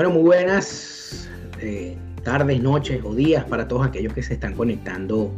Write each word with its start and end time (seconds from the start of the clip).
Bueno, 0.00 0.14
muy 0.14 0.22
buenas 0.22 1.28
eh, 1.60 1.94
tardes, 2.24 2.62
noches 2.62 3.02
o 3.04 3.14
días 3.14 3.44
para 3.44 3.68
todos 3.68 3.86
aquellos 3.86 4.14
que 4.14 4.22
se 4.22 4.32
están 4.32 4.54
conectando 4.54 5.30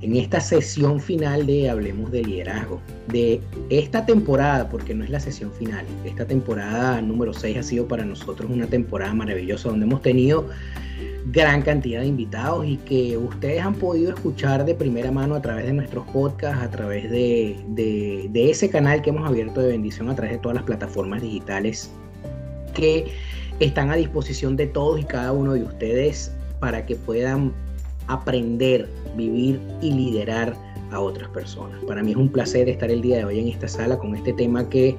en 0.00 0.14
esta 0.14 0.40
sesión 0.40 1.00
final 1.00 1.44
de 1.44 1.68
Hablemos 1.68 2.12
de 2.12 2.22
Liderazgo. 2.22 2.80
De 3.08 3.40
esta 3.68 4.06
temporada, 4.06 4.68
porque 4.68 4.94
no 4.94 5.02
es 5.02 5.10
la 5.10 5.18
sesión 5.18 5.50
final, 5.50 5.84
esta 6.04 6.24
temporada 6.24 7.02
número 7.02 7.34
6 7.34 7.58
ha 7.58 7.62
sido 7.64 7.88
para 7.88 8.04
nosotros 8.04 8.48
una 8.48 8.68
temporada 8.68 9.12
maravillosa 9.12 9.70
donde 9.70 9.86
hemos 9.86 10.02
tenido 10.02 10.46
gran 11.32 11.60
cantidad 11.62 12.02
de 12.02 12.06
invitados 12.06 12.64
y 12.64 12.76
que 12.76 13.16
ustedes 13.16 13.60
han 13.60 13.74
podido 13.74 14.14
escuchar 14.14 14.64
de 14.66 14.76
primera 14.76 15.10
mano 15.10 15.34
a 15.34 15.42
través 15.42 15.66
de 15.66 15.72
nuestros 15.72 16.06
podcasts, 16.10 16.62
a 16.62 16.70
través 16.70 17.10
de, 17.10 17.56
de 17.66 18.50
ese 18.52 18.70
canal 18.70 19.02
que 19.02 19.10
hemos 19.10 19.28
abierto 19.28 19.60
de 19.60 19.70
bendición 19.70 20.08
a 20.10 20.14
través 20.14 20.34
de 20.34 20.38
todas 20.38 20.54
las 20.54 20.64
plataformas 20.64 21.22
digitales 21.22 21.90
que 22.70 23.12
están 23.60 23.90
a 23.90 23.96
disposición 23.96 24.56
de 24.56 24.66
todos 24.66 24.98
y 24.98 25.04
cada 25.04 25.32
uno 25.32 25.52
de 25.52 25.62
ustedes 25.62 26.32
para 26.58 26.84
que 26.86 26.96
puedan 26.96 27.52
aprender, 28.06 28.88
vivir 29.16 29.60
y 29.80 29.92
liderar 29.92 30.54
a 30.90 30.98
otras 30.98 31.28
personas. 31.28 31.78
Para 31.86 32.02
mí 32.02 32.10
es 32.10 32.16
un 32.16 32.30
placer 32.30 32.68
estar 32.68 32.90
el 32.90 33.02
día 33.02 33.18
de 33.18 33.24
hoy 33.24 33.38
en 33.38 33.48
esta 33.48 33.68
sala 33.68 33.98
con 33.98 34.16
este 34.16 34.32
tema 34.32 34.68
que 34.68 34.96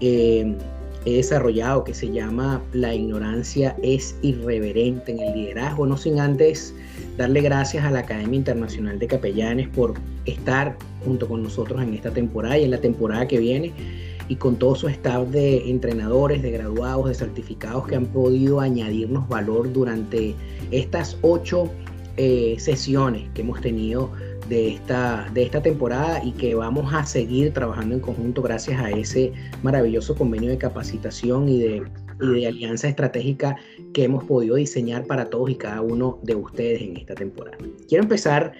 eh, 0.00 0.56
he 1.04 1.16
desarrollado 1.16 1.84
que 1.84 1.92
se 1.92 2.10
llama 2.10 2.62
La 2.72 2.94
ignorancia 2.94 3.76
es 3.82 4.16
irreverente 4.22 5.12
en 5.12 5.20
el 5.20 5.34
liderazgo, 5.34 5.86
no 5.86 5.96
sin 5.96 6.20
antes 6.20 6.74
darle 7.16 7.40
gracias 7.42 7.84
a 7.84 7.90
la 7.90 8.00
Academia 8.00 8.36
Internacional 8.36 8.98
de 8.98 9.06
Capellanes 9.06 9.68
por 9.68 9.94
estar 10.24 10.76
junto 11.04 11.26
con 11.28 11.42
nosotros 11.42 11.82
en 11.82 11.94
esta 11.94 12.10
temporada 12.10 12.56
y 12.58 12.64
en 12.64 12.70
la 12.70 12.80
temporada 12.80 13.26
que 13.26 13.38
viene 13.38 13.72
y 14.30 14.36
con 14.36 14.54
todo 14.54 14.76
su 14.76 14.86
staff 14.86 15.28
de 15.30 15.68
entrenadores, 15.68 16.40
de 16.40 16.52
graduados, 16.52 17.08
de 17.08 17.14
certificados 17.14 17.88
que 17.88 17.96
han 17.96 18.06
podido 18.06 18.60
añadirnos 18.60 19.28
valor 19.28 19.72
durante 19.72 20.36
estas 20.70 21.18
ocho 21.22 21.68
eh, 22.16 22.54
sesiones 22.60 23.28
que 23.34 23.40
hemos 23.40 23.60
tenido 23.60 24.08
de 24.48 24.74
esta, 24.74 25.28
de 25.34 25.42
esta 25.42 25.60
temporada 25.60 26.22
y 26.24 26.30
que 26.30 26.54
vamos 26.54 26.94
a 26.94 27.04
seguir 27.04 27.52
trabajando 27.52 27.96
en 27.96 28.00
conjunto 28.00 28.40
gracias 28.40 28.80
a 28.80 28.90
ese 28.90 29.32
maravilloso 29.64 30.14
convenio 30.14 30.50
de 30.50 30.58
capacitación 30.58 31.48
y 31.48 31.58
de, 31.58 31.82
de 32.20 32.46
alianza 32.46 32.86
estratégica 32.86 33.56
que 33.92 34.04
hemos 34.04 34.22
podido 34.22 34.54
diseñar 34.54 35.06
para 35.06 35.28
todos 35.28 35.50
y 35.50 35.56
cada 35.56 35.82
uno 35.82 36.20
de 36.22 36.36
ustedes 36.36 36.82
en 36.82 36.96
esta 36.96 37.16
temporada. 37.16 37.58
Quiero 37.88 38.04
empezar 38.04 38.52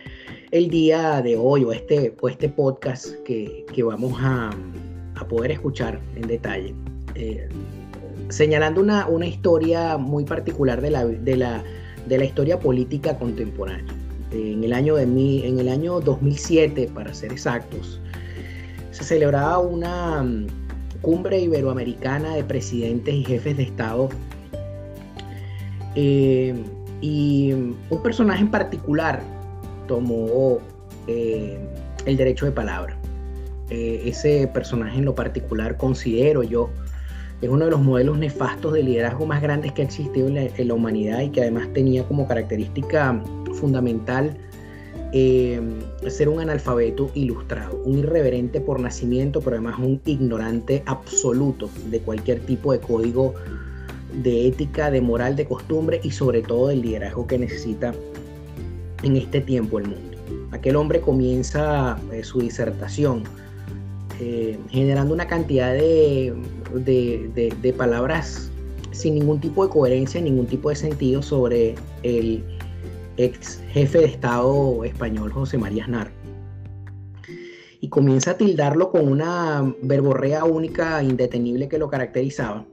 el 0.50 0.68
día 0.68 1.22
de 1.22 1.36
hoy 1.36 1.62
o 1.62 1.70
este, 1.70 2.16
o 2.20 2.28
este 2.28 2.48
podcast 2.48 3.14
que, 3.22 3.64
que 3.72 3.84
vamos 3.84 4.14
a, 4.18 4.50
a 5.20 5.28
poder 5.28 5.52
escuchar 5.52 6.00
en 6.16 6.26
detalle, 6.26 6.74
eh, 7.14 7.48
señalando 8.28 8.80
una, 8.80 9.06
una, 9.06 9.26
historia 9.26 9.96
muy 9.98 10.24
particular 10.24 10.80
de 10.80 10.90
la, 10.90 11.04
de, 11.04 11.36
la, 11.36 11.62
de 12.06 12.18
la 12.18 12.24
historia 12.24 12.58
política 12.58 13.18
contemporánea. 13.18 13.94
En 14.32 14.62
el, 14.62 14.72
año 14.72 14.94
de 14.94 15.06
mi, 15.06 15.44
en 15.44 15.58
el 15.58 15.68
año 15.68 16.00
2007, 16.00 16.90
para 16.94 17.12
ser 17.12 17.32
exactos, 17.32 18.00
se 18.92 19.04
celebraba 19.04 19.58
una 19.58 20.22
mm, 20.22 20.46
cumbre 21.02 21.40
iberoamericana 21.40 22.36
de 22.36 22.44
presidentes 22.44 23.14
y 23.14 23.24
jefes 23.24 23.56
de 23.56 23.64
Estado. 23.64 24.08
Eh, 25.96 26.54
y 27.00 27.52
un 27.52 28.02
personaje 28.02 28.42
en 28.42 28.50
particular 28.50 29.20
tomó 29.88 30.58
eh, 31.06 31.58
el 32.06 32.16
derecho 32.16 32.46
de 32.46 32.52
palabra. 32.52 32.99
Eh, 33.70 34.02
ese 34.06 34.48
personaje 34.52 34.98
en 34.98 35.04
lo 35.04 35.14
particular 35.14 35.76
considero 35.76 36.42
yo 36.42 36.70
es 37.40 37.48
uno 37.48 37.66
de 37.66 37.70
los 37.70 37.80
modelos 37.80 38.18
nefastos 38.18 38.72
de 38.72 38.82
liderazgo 38.82 39.26
más 39.26 39.40
grandes 39.40 39.72
que 39.72 39.82
ha 39.82 39.84
existido 39.84 40.28
en 40.28 40.68
la, 40.68 40.74
humanidad 40.74 41.20
y 41.20 41.30
que 41.30 41.40
además 41.40 41.68
tenía 41.72 42.04
como 42.04 42.26
característica 42.26 43.22
fundamental 43.54 44.36
eh, 45.12 45.60
ser 46.08 46.28
un 46.28 46.40
analfabeto 46.40 47.10
ilustrado, 47.14 47.80
un 47.84 47.98
irreverente 47.98 48.60
por 48.60 48.78
nacimiento, 48.80 49.40
pero 49.40 49.56
además 49.56 49.78
un 49.78 50.00
ignorante 50.04 50.82
absoluto 50.86 51.70
de 51.86 52.00
cualquier 52.00 52.40
tipo 52.40 52.72
de 52.72 52.80
código 52.80 53.34
de 54.22 54.48
ética, 54.48 54.90
de 54.90 55.00
moral, 55.00 55.36
de 55.36 55.46
costumbre 55.46 56.00
y 56.02 56.10
sobre 56.10 56.42
todo 56.42 56.68
del 56.68 56.82
liderazgo 56.82 57.26
que 57.26 57.38
necesita 57.38 57.94
en 59.02 59.16
este 59.16 59.40
tiempo 59.40 59.78
el 59.78 59.88
mundo. 59.88 60.18
Aquel 60.50 60.76
hombre 60.76 61.00
comienza 61.00 61.98
eh, 62.12 62.22
su 62.22 62.40
disertación 62.40 63.22
eh, 64.22 64.58
generando 64.68 65.14
una 65.14 65.26
cantidad 65.26 65.72
de, 65.72 66.34
de, 66.84 67.72
palabras 67.72 68.50
sin 68.90 69.14
ningún 69.14 69.40
tipo 69.40 69.64
de 69.64 69.72
coherencia, 69.72 70.20
ningún 70.20 70.46
tipo 70.46 70.68
de 70.68 70.76
sentido 70.76 71.22
sobre 71.22 71.74
el 72.02 72.44
ex 73.16 73.62
jefe 73.70 73.98
de 73.98 74.04
Estado 74.04 74.84
español 74.84 75.32
José 75.32 75.56
María 75.56 75.84
Aznar. 75.84 76.10
Y 77.80 77.88
comienza 77.88 78.32
a 78.32 78.36
tildarlo 78.36 78.90
con 78.90 79.08
una 79.08 79.74
verborrea 79.80 80.44
única, 80.44 81.02
indetenible 81.02 81.68
que 81.68 81.78
lo 81.78 81.88
caracterizaba, 81.88 82.66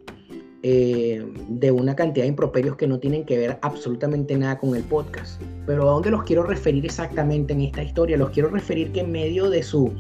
eh, 0.63 1.25
de 1.47 1.71
una 1.71 1.95
cantidad 1.95 2.25
de 2.25 2.29
improperios 2.29 2.75
que 2.75 2.87
no 2.87 2.99
tienen 2.99 3.25
que 3.25 3.37
ver 3.37 3.57
absolutamente 3.61 4.37
nada 4.37 4.57
con 4.59 4.75
el 4.75 4.83
podcast. 4.83 5.41
Pero 5.65 5.87
¿a 5.87 5.93
dónde 5.93 6.11
los 6.11 6.23
quiero 6.23 6.43
referir 6.43 6.83
exactamente 6.83 7.53
en 7.53 7.61
esta 7.61 7.83
historia? 7.83 8.17
Los 8.17 8.31
quiero 8.31 8.49
referir 8.49 8.91
que 8.91 8.99
en 8.99 9.13
medio 9.13 9.49
de 9.49 9.63
su 9.63 9.93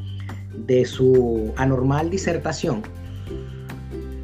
de 0.65 0.85
su 0.85 1.53
anormal 1.55 2.09
disertación, 2.09 2.81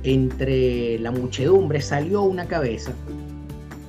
entre 0.04 1.00
la 1.00 1.12
muchedumbre 1.12 1.82
salió 1.82 2.24
una 2.24 2.46
cabeza 2.46 2.92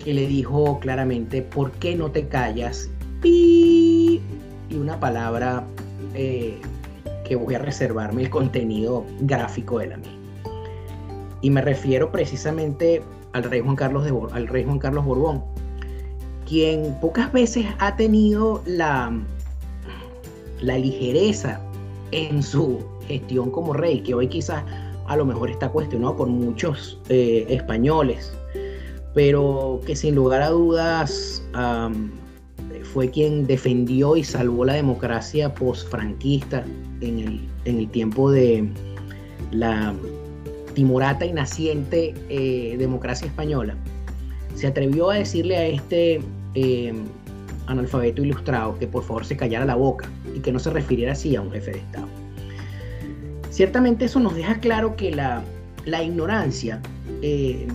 que 0.02 0.14
le 0.14 0.26
dijo 0.26 0.78
claramente, 0.80 1.42
¿por 1.42 1.72
qué 1.72 1.96
no 1.96 2.10
te 2.10 2.28
callas? 2.28 2.90
Y 3.22 4.20
una 4.70 5.00
palabra 5.00 5.64
eh, 6.14 6.60
que 7.24 7.36
voy 7.36 7.54
a 7.54 7.58
reservarme 7.58 8.22
el 8.22 8.30
contenido 8.30 9.04
gráfico 9.20 9.78
de 9.78 9.86
la 9.88 9.96
misma. 9.96 10.12
Y 11.40 11.50
me 11.50 11.62
refiero 11.62 12.12
precisamente 12.12 13.02
al 13.32 13.44
rey 13.44 13.60
Juan 13.60 13.76
Carlos, 13.76 14.04
de, 14.04 14.12
al 14.32 14.46
rey 14.46 14.64
Juan 14.64 14.78
Carlos 14.78 15.04
Borbón, 15.04 15.42
quien 16.46 16.98
pocas 17.00 17.32
veces 17.32 17.66
ha 17.78 17.96
tenido 17.96 18.62
la, 18.66 19.12
la 20.60 20.78
ligereza 20.78 21.60
en 22.14 22.42
su 22.42 22.80
gestión 23.06 23.50
como 23.50 23.72
rey, 23.72 24.00
que 24.00 24.14
hoy 24.14 24.28
quizás 24.28 24.62
a 25.06 25.16
lo 25.16 25.24
mejor 25.24 25.50
está 25.50 25.68
cuestionado 25.68 26.16
por 26.16 26.28
muchos 26.28 26.98
eh, 27.08 27.44
españoles, 27.48 28.32
pero 29.14 29.80
que 29.84 29.96
sin 29.96 30.14
lugar 30.14 30.42
a 30.42 30.50
dudas 30.50 31.42
fue 32.92 33.10
quien 33.10 33.46
defendió 33.46 34.16
y 34.16 34.22
salvó 34.22 34.64
la 34.64 34.74
democracia 34.74 35.52
post-franquista 35.52 36.64
en 37.00 37.18
el, 37.18 37.40
en 37.64 37.78
el, 37.78 37.88
tiempo 37.88 38.30
de 38.30 38.68
la 39.50 39.94
timorata 40.74 41.26
y 41.26 41.32
naciente 41.32 42.14
eh, 42.28 42.76
democracia 42.78 43.26
española. 43.26 43.74
Se 44.54 44.68
atrevió 44.68 45.10
a 45.10 45.16
decirle 45.16 45.56
a 45.56 45.66
este 45.66 46.20
eh, 46.54 46.94
analfabeto 47.66 48.22
ilustrado 48.22 48.78
que 48.78 48.86
por 48.86 49.02
favor 49.02 49.24
se 49.24 49.36
callara 49.36 49.64
la 49.64 49.74
boca 49.74 50.08
y 50.34 50.40
que 50.40 50.52
no 50.52 50.58
se 50.58 50.70
refiriera 50.70 51.12
así 51.12 51.36
a 51.36 51.40
un 51.40 51.50
jefe 51.50 51.72
de 51.72 51.78
Estado. 51.78 52.08
Ciertamente 53.50 54.06
eso 54.06 54.18
nos 54.18 54.34
deja 54.34 54.58
claro 54.58 54.96
que 54.96 55.12
la, 55.12 55.44
ignorancia, 56.02 56.80
eh, 57.22 57.68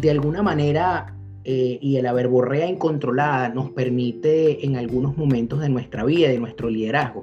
de 0.00 0.10
alguna 0.10 0.42
manera, 0.42 1.14
eh, 1.44 1.78
y 1.80 2.00
la 2.00 2.12
verborrea 2.12 2.68
incontrolada 2.68 3.48
nos 3.48 3.70
permite 3.70 4.66
en 4.66 4.76
algunos 4.76 5.16
momentos 5.16 5.60
de 5.60 5.68
nuestra 5.68 6.04
vida, 6.04 6.28
de 6.28 6.38
nuestro 6.40 6.68
liderazgo, 6.68 7.22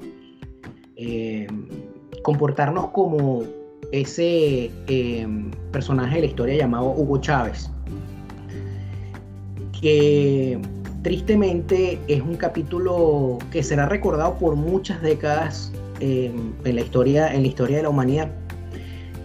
eh, 0.96 1.48
comportarnos 2.24 2.88
como 2.92 3.44
ese 3.92 4.72
personaje 5.72 6.16
de 6.16 6.22
la 6.22 6.28
historia 6.28 6.56
llamado 6.56 6.92
Hugo 6.92 7.18
Chávez, 7.20 7.70
que 9.82 10.58
tristemente 11.02 12.00
es 12.08 12.22
un 12.22 12.36
capítulo 12.36 13.38
que 13.52 13.64
será 13.64 13.88
recordado 13.88 14.38
por 14.38 14.56
muchas 14.56 15.02
décadas 15.02 15.72
en, 16.00 16.54
la 16.64 16.82
historia, 16.82 17.34
en 17.34 17.42
la 17.42 17.48
historia 17.48 17.78
de 17.78 17.84
la 17.84 17.90
humanidad 17.90 18.30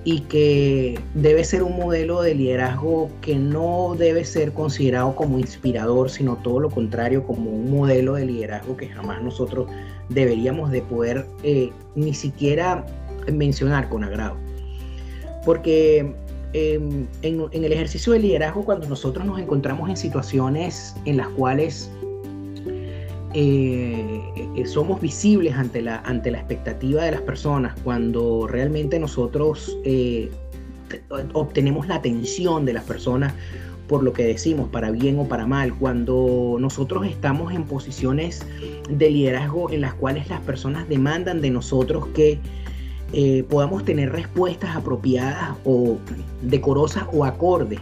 y 0.05 0.21
que 0.21 1.01
debe 1.15 1.45
ser 1.45 1.63
un 1.63 1.77
modelo 1.77 2.21
de 2.21 2.35
liderazgo 2.35 3.09
que 3.23 3.37
no 3.37 3.95
debe 3.99 4.25
ser 4.25 4.53
considerado 4.53 5.17
como 5.17 5.39
inspirador, 5.39 6.11
sino 6.11 6.37
todo 6.37 6.61
lo 6.61 6.71
contrario, 6.71 7.27
como 7.27 7.51
un 7.51 7.71
modelo 7.71 8.15
de 8.15 8.27
liderazgo 8.27 8.77
que 8.77 8.89
jamás 8.89 9.23
nosotros 9.23 9.67
deberíamos 10.11 10.71
de 10.71 10.83
poder 10.83 11.27
eh, 11.43 11.71
ni 11.95 12.13
siquiera 12.13 12.85
mencionar 13.33 13.89
con 13.89 14.05
agrado. 14.05 14.37
Porque 15.47 16.15
em, 16.55 17.07
en, 17.23 17.49
el 17.53 17.73
ejercicio 17.73 18.13
de 18.15 18.21
liderazgo, 18.21 18.65
cuando 18.65 18.89
nosotros 18.89 19.27
nos 19.27 19.39
encontramos 19.39 19.91
en 19.91 19.97
situaciones 19.97 20.97
en 21.05 21.19
las 21.19 21.29
cuales 21.29 21.91
eh, 23.35 24.23
eh, 24.57 24.67
somos 24.67 25.01
visibles 25.01 25.55
ante 25.55 25.83
la, 25.83 25.99
ante 25.99 26.31
la 26.31 26.39
expectativa 26.39 27.05
de 27.05 27.11
las 27.11 27.21
personas, 27.21 27.79
cuando 27.85 28.47
realmente 28.47 28.99
nosotros 28.99 29.77
eh, 29.85 30.31
obtenemos 31.33 31.89
la 31.89 31.97
atención 31.97 32.65
de 32.65 32.73
las 32.73 32.85
personas 32.85 33.35
por 33.89 34.03
lo 34.03 34.13
que 34.13 34.25
decimos, 34.25 34.69
para 34.71 34.91
bien 34.91 35.19
o 35.19 35.29
para 35.29 35.47
mal, 35.47 35.75
cuando 35.75 36.57
nosotros 36.59 37.07
estamos 37.07 37.53
en 37.53 37.65
posiciones 37.65 38.47
de 38.89 39.11
liderazgo 39.11 39.71
en 39.71 39.83
las 39.83 39.95
cuales 39.95 40.29
las 40.31 40.41
personas 40.41 40.89
demandan 40.89 41.41
de 41.41 41.51
nosotros 41.51 42.07
que 42.15 42.39
podamos 43.49 43.85
tener 43.85 44.11
respuestas 44.13 44.75
apropiadas 44.77 45.57
o 45.65 45.97
decorosas 46.43 47.05
o 47.13 47.25
acordes 47.25 47.81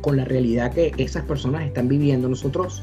con 0.00 0.16
la 0.16 0.24
realidad 0.24 0.72
que 0.72 0.92
esas 0.98 1.24
personas 1.24 1.66
están 1.66 1.88
viviendo, 1.88 2.28
nosotros 2.28 2.82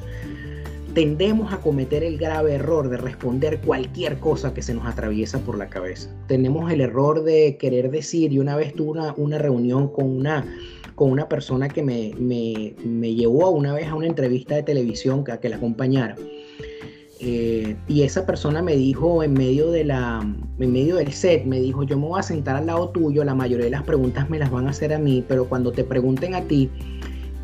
tendemos 0.97 1.53
a 1.53 1.57
cometer 1.57 2.03
el 2.03 2.17
grave 2.17 2.55
error 2.55 2.89
de 2.89 2.97
responder 2.97 3.59
cualquier 3.61 4.19
cosa 4.19 4.55
que 4.55 4.63
se 4.63 4.73
nos 4.73 4.87
atraviesa 4.87 5.37
por 5.39 5.55
la 5.55 5.69
cabeza. 5.69 6.09
Tenemos 6.27 6.71
el 6.71 6.81
error 6.81 7.23
de 7.23 7.57
querer 7.57 7.91
decir, 7.91 8.33
y 8.33 8.39
una 8.39 8.55
vez 8.55 8.73
tuve 8.73 8.99
una, 9.15 9.37
reunión 9.37 9.89
con 9.89 10.05
una, 10.05 10.43
con 10.95 11.11
una 11.11 11.29
persona 11.29 11.69
que 11.69 11.83
me, 11.83 12.13
me, 12.17 13.13
llevó 13.13 13.51
una 13.51 13.73
vez 13.73 13.87
a 13.87 13.93
una 13.93 14.07
entrevista 14.07 14.55
de 14.55 14.63
televisión 14.63 15.23
que, 15.23 15.33
a 15.33 15.39
que 15.39 15.49
la 15.49 15.57
acompañara. 15.57 16.15
Y 17.19 18.01
esa 18.03 18.25
persona 18.25 18.61
me 18.61 18.75
dijo 18.75 19.23
en 19.23 19.33
medio, 19.33 19.71
de 19.71 19.83
la, 19.83 20.19
en 20.59 20.71
medio 20.71 20.97
del 20.97 21.11
set, 21.11 21.45
me 21.45 21.59
dijo, 21.59 21.83
yo 21.83 21.97
me 21.97 22.07
voy 22.07 22.19
a 22.19 22.23
sentar 22.23 22.55
al 22.55 22.67
lado 22.67 22.89
tuyo, 22.89 23.23
la 23.23 23.33
mayoría 23.33 23.65
de 23.65 23.71
las 23.71 23.83
preguntas 23.83 24.29
me 24.29 24.37
las 24.37 24.51
van 24.51 24.67
a 24.67 24.69
hacer 24.69 24.93
a 24.93 24.99
mí, 24.99 25.23
pero 25.27 25.45
cuando 25.45 25.71
te 25.71 25.83
pregunten 25.83 26.35
a 26.35 26.41
ti, 26.41 26.69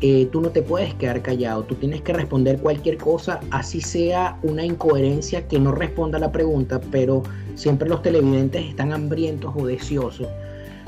eh, 0.00 0.28
tú 0.30 0.40
no 0.40 0.50
te 0.50 0.62
puedes 0.62 0.94
quedar 0.94 1.22
callado, 1.22 1.62
tú 1.62 1.74
tienes 1.76 2.02
que 2.02 2.12
responder 2.12 2.58
cualquier 2.58 2.98
cosa, 2.98 3.40
así 3.50 3.80
sea 3.80 4.38
una 4.42 4.64
incoherencia 4.64 5.48
que 5.48 5.58
no 5.58 5.72
responda 5.72 6.18
a 6.18 6.20
la 6.20 6.30
pregunta, 6.30 6.80
pero 6.90 7.22
siempre 7.54 7.88
los 7.88 8.02
televidentes 8.02 8.66
están 8.66 8.92
hambrientos 8.92 9.54
o 9.56 9.66
deseosos 9.66 10.28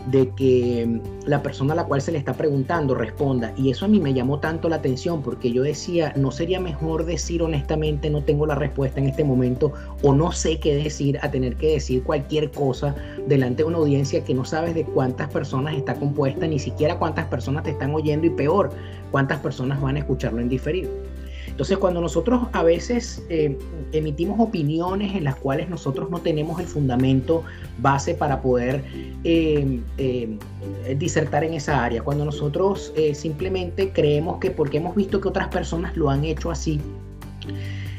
de 0.06 0.30
que 0.30 0.86
mm, 0.86 1.28
la 1.28 1.42
persona 1.42 1.72
a 1.72 1.76
la 1.76 1.84
cual 1.84 2.00
se 2.00 2.12
le 2.12 2.18
está 2.18 2.34
preguntando 2.34 2.94
responda. 2.94 3.52
Y 3.56 3.70
eso 3.70 3.84
a 3.84 3.88
mí 3.88 4.00
me 4.00 4.14
llamó 4.14 4.38
tanto 4.38 4.68
la 4.68 4.76
atención 4.76 5.22
porque 5.22 5.52
yo 5.52 5.62
decía, 5.62 6.12
no 6.16 6.30
sería 6.30 6.60
mejor 6.60 7.04
decir 7.04 7.42
honestamente 7.42 8.10
no 8.10 8.22
tengo 8.22 8.46
la 8.46 8.54
respuesta 8.54 9.00
en 9.00 9.06
este 9.06 9.24
momento 9.24 9.72
o 10.02 10.14
no 10.14 10.32
sé 10.32 10.58
qué 10.58 10.74
decir 10.74 11.18
a 11.22 11.30
tener 11.30 11.56
que 11.56 11.72
decir 11.72 12.02
cualquier 12.02 12.50
cosa 12.50 12.94
delante 13.26 13.62
de 13.62 13.68
una 13.68 13.78
audiencia 13.78 14.24
que 14.24 14.34
no 14.34 14.44
sabes 14.44 14.74
de 14.74 14.84
cuántas 14.84 15.28
personas 15.28 15.74
está 15.74 15.94
compuesta, 15.94 16.46
ni 16.46 16.58
siquiera 16.58 16.98
cuántas 16.98 17.26
personas 17.26 17.64
te 17.64 17.70
están 17.70 17.94
oyendo 17.94 18.26
y 18.26 18.30
peor, 18.30 18.70
cuántas 19.10 19.40
personas 19.40 19.80
van 19.80 19.96
a 19.96 20.00
escucharlo 20.00 20.40
en 20.40 20.48
diferido. 20.48 20.90
Entonces, 21.56 21.78
cuando 21.78 22.02
nosotros 22.02 22.48
a 22.52 22.62
veces 22.62 23.24
eh, 23.30 23.56
emitimos 23.92 24.38
opiniones 24.38 25.14
en 25.14 25.24
las 25.24 25.36
cuales 25.36 25.70
nosotros 25.70 26.10
no 26.10 26.18
tenemos 26.18 26.60
el 26.60 26.66
fundamento 26.66 27.44
base 27.78 28.14
para 28.14 28.42
poder 28.42 28.84
eh, 29.24 29.80
eh, 29.96 30.38
disertar 30.98 31.44
en 31.44 31.54
esa 31.54 31.82
área, 31.82 32.02
cuando 32.02 32.26
nosotros 32.26 32.92
simplemente 33.14 33.90
creemos 33.90 34.38
que 34.38 34.50
porque 34.50 34.76
hemos 34.76 34.94
visto 34.94 35.18
que 35.18 35.28
otras 35.28 35.48
personas 35.48 35.96
lo 35.96 36.10
han 36.10 36.26
hecho 36.26 36.50
así, 36.50 36.78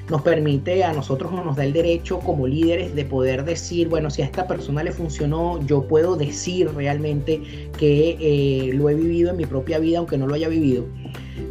nos 0.10 0.22
permite 0.22 0.84
a 0.84 0.94
nosotros 0.94 1.32
o 1.34 1.44
nos 1.44 1.56
da 1.56 1.66
el 1.66 1.74
derecho 1.74 2.20
como 2.20 2.48
líderes 2.48 2.96
de 2.96 3.06
poder 3.06 3.44
decir, 3.44 3.90
bueno, 3.90 4.10
si 4.10 4.22
a 4.22 4.26
esta 4.26 4.48
persona 4.48 4.84
le 4.84 4.92
funcionó, 4.92 5.60
yo 5.66 5.88
puedo 5.88 6.16
decir 6.16 6.70
realmente 6.74 7.42
que 7.78 8.72
lo 8.74 8.90
he 8.90 8.96
vivido 8.96 9.32
en 9.32 9.38
mi 9.38 9.46
propia 9.46 9.80
vida, 9.80 10.00
aunque 10.00 10.18
no 10.18 10.28
lo 10.28 10.36
haya 10.36 10.48
vivido 10.48 10.86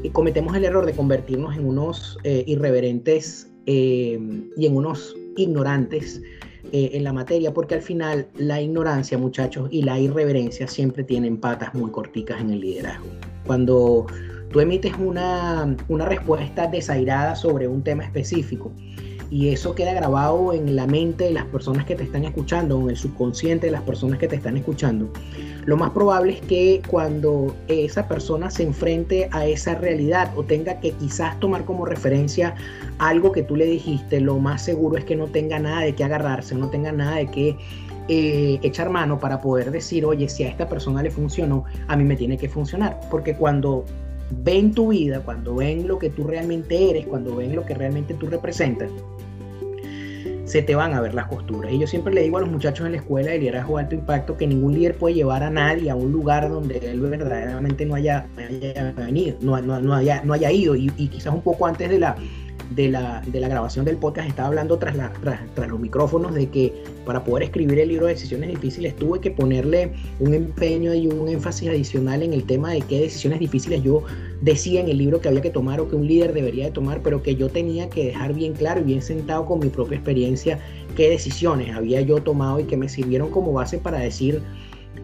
y 0.03 0.11
cometemos 0.11 0.55
el 0.57 0.65
error 0.65 0.87
de 0.87 0.93
convertirnos 0.93 1.57
en 1.57 1.67
unos 1.67 2.19
eh, 2.25 2.45
irreverentes 2.47 3.51
eh, 3.67 4.19
y 4.57 4.67
en 4.67 4.77
unos 4.77 5.17
ignorantes 5.37 6.23
eh, 6.73 6.91
en 6.95 7.05
la 7.05 7.13
materia, 7.13 7.53
porque 7.53 7.75
al 7.75 7.83
final 7.83 8.29
la 8.37 8.61
ignorancia, 8.61 9.19
muchachos, 9.19 9.69
y 9.71 9.83
la 9.83 9.99
irreverencia 9.99 10.67
siempre 10.67 11.05
tienen 11.05 11.39
patas 11.39 11.75
muy 11.75 11.91
corticas 11.91 12.41
en 12.41 12.51
el 12.51 12.61
liderazgo. 12.61 13.07
Cuando 13.47 14.07
tú 14.51 14.61
emites 14.61 14.95
una, 14.99 15.77
una 15.89 16.05
respuesta 16.07 16.67
desairada 16.67 17.35
sobre 17.37 17.69
un 17.69 17.83
tema 17.83 18.05
específico, 18.05 18.73
y 19.31 19.49
eso 19.49 19.75
queda 19.75 19.93
grabado 19.93 20.53
en 20.53 20.77
la 20.77 20.87
mente 20.87 21.25
de 21.25 21.33
las 21.33 21.47
personas 21.47 21.85
que 21.85 21.97
te 21.97 22.05
están 22.05 22.25
escuchando, 22.25 22.81
en 22.81 22.91
el 22.91 22.97
subconsciente 22.97 23.67
de 23.67 23.73
las 23.73 23.83
personas 23.83 24.19
que 24.19 24.29
te 24.29 24.37
están 24.37 24.57
escuchando, 24.57 25.11
lo 25.67 25.77
más 25.77 25.91
probable 25.91 26.35
es 26.35 26.41
que 26.43 26.81
cuando 26.89 27.53
esa 27.67 28.07
persona 28.07 28.51
se 28.51 28.63
enfrente 28.63 29.29
a 29.33 29.47
esa 29.47 29.75
realidad 29.75 30.31
o 30.37 30.45
tenga 30.45 30.79
que 30.79 30.93
quizás 30.93 31.41
tomar 31.41 31.65
como 31.65 31.85
referencia 31.85 32.55
algo 32.99 33.33
que 33.33 33.43
tú 33.43 33.57
le 33.57 33.67
dijiste, 33.67 34.21
lo 34.21 34.39
más 34.39 34.63
seguro 34.63 34.97
es 34.97 35.05
que 35.05 35.17
no 35.17 35.27
tenga 35.27 35.59
nada 35.59 35.81
de 35.81 35.93
qué 35.97 36.05
agarrarse, 36.05 36.55
no 36.55 36.71
tenga 36.71 36.93
nada 36.93 37.17
de 37.17 37.27
qué 37.33 37.57
eh, 38.09 38.61
echar 38.63 38.91
mano 38.91 39.19
para 39.19 39.41
poder 39.41 39.73
decir, 39.73 40.05
oye, 40.05 40.29
si 40.29 40.45
a 40.45 40.49
esta 40.49 40.69
persona 40.69 41.03
le 41.03 41.11
funcionó, 41.11 41.65
a 41.89 41.97
mí 41.97 42.05
me 42.05 42.15
tiene 42.15 42.39
que 42.39 42.49
funcionar. 42.49 43.01
Porque 43.11 43.35
cuando 43.35 43.85
ven 44.31 44.73
tu 44.73 44.89
vida, 44.89 45.21
cuando 45.21 45.55
ven 45.55 45.87
lo 45.87 45.99
que 45.99 46.11
tú 46.11 46.25
realmente 46.25 46.91
eres, 46.91 47.07
cuando 47.07 47.37
ven 47.37 47.55
lo 47.55 47.65
que 47.65 47.75
realmente 47.75 48.15
tú 48.15 48.27
representas, 48.27 48.91
se 50.45 50.63
te 50.63 50.75
van 50.77 50.95
a 50.95 51.01
ver 51.01 51.15
las 51.15 51.27
costuras. 51.27 51.73
Y 51.73 51.79
yo 51.79 51.87
siempre 51.87 52.15
le 52.15 52.23
digo 52.23 52.39
a 52.39 52.41
los 52.41 52.51
muchachos 52.51 52.87
en 52.87 52.93
la 52.93 52.99
escuela 52.99 53.33
de 53.33 53.39
liderazgo 53.39 53.79
alto 53.79 53.97
impacto 53.97 54.37
que 54.37 54.47
ningún 54.47 54.75
líder 54.75 54.97
puede 54.97 55.17
llevar 55.17 55.43
a 55.43 55.51
nadie 55.51 55.91
a 55.91 55.97
un 55.97 56.13
lugar 56.13 56.49
donde 56.49 56.79
él 56.79 57.01
verdaderamente 57.01 57.85
no 57.85 57.97
haya, 57.97 58.27
venido, 58.97 59.37
no, 59.41 59.61
no, 59.61 59.95
haya, 59.95 60.23
no 60.25 60.33
haya 60.33 60.53
ido. 60.53 60.77
y, 60.77 60.89
quizás 60.89 61.35
un 61.35 61.43
poco 61.43 61.67
antes 61.67 61.91
de 61.91 61.99
la 61.99 62.17
de 62.71 62.89
la, 62.89 63.23
de 63.27 63.41
la 63.41 63.49
grabación 63.49 63.85
del 63.85 63.97
podcast 63.97 64.29
estaba 64.29 64.49
hablando 64.49 64.79
tras, 64.79 64.97
la, 64.97 65.13
tras, 65.55 65.69
los 65.69 65.79
micrófonos 65.79 66.35
de 66.35 66.49
que 66.49 66.73
para 67.05 67.23
poder 67.23 67.45
escribir 67.45 67.79
el 67.79 67.89
libro 67.89 68.07
de 68.07 68.15
decisiones 68.15 68.51
difíciles 68.51 68.97
tuve 68.97 69.21
que 69.21 69.31
ponerle 69.31 69.93
un 70.21 70.35
empeño 70.35 70.95
y 70.95 71.07
un 71.07 71.29
énfasis 71.29 71.69
adicional 71.69 72.23
en 72.23 72.33
el 72.33 72.45
tema 72.45 72.73
de 72.73 72.81
qué 72.81 73.01
decisiones 73.01 73.39
difíciles 73.39 73.83
yo 73.83 74.03
decía 74.43 74.81
en 74.81 74.89
el 74.89 74.99
libro 74.99 75.21
que 75.21 75.29
había 75.29 75.43
que 75.43 75.51
tomar 75.51 75.81
o 75.81 75.89
que 75.89 75.97
un 75.97 76.07
líder 76.07 76.33
debería 76.33 76.65
de 76.67 76.71
tomar, 76.73 77.01
pero 77.03 77.23
que 77.23 77.37
yo 77.37 77.49
tenía 77.49 77.89
que 77.89 78.07
dejar 78.07 78.35
bien 78.35 78.53
claro 78.53 78.81
y 78.81 78.85
bien 78.85 79.03
sentado 79.03 79.45
con 79.47 79.61
mi 79.61 79.69
propia 79.69 79.97
experiencia 79.97 80.59
qué 80.97 81.09
decisiones 81.09 81.75
había 81.75 82.01
yo 82.01 82.23
tomado 82.23 82.59
y 82.61 82.65
que 82.65 82.77
me 82.77 82.89
sirvieron 82.89 83.31
como 83.31 83.53
base 83.53 83.79
para 83.79 83.99
decir 84.01 84.43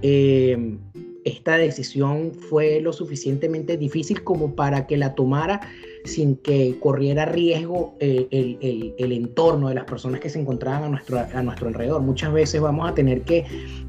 eh, 0.03 0.77
esta 1.25 1.57
decisión 1.57 2.33
fue 2.35 2.81
lo 2.81 2.93
suficientemente 2.93 3.77
difícil 3.77 4.25
como 4.25 4.55
para 4.55 4.87
que 4.87 4.97
la 4.97 5.15
tomara 5.15 5.61
sin 6.05 6.37
que 6.37 6.79
corriera 6.81 7.25
riesgo 7.25 7.95
eh, 8.01 8.95
el, 8.99 9.13
entorno 9.13 9.69
de 9.69 9.75
las 9.75 9.85
personas 9.85 10.21
que 10.21 10.29
se 10.29 10.41
encontraban 10.41 10.85
a 10.85 10.89
nuestro, 10.89 11.19
a 11.19 11.43
nuestro 11.43 11.69
alrededor. 11.69 12.03
Muchas 12.03 12.33
veces 12.33 12.61
vamos 12.61 12.91
a 12.91 12.95
tener 12.95 13.23
que 13.23 13.45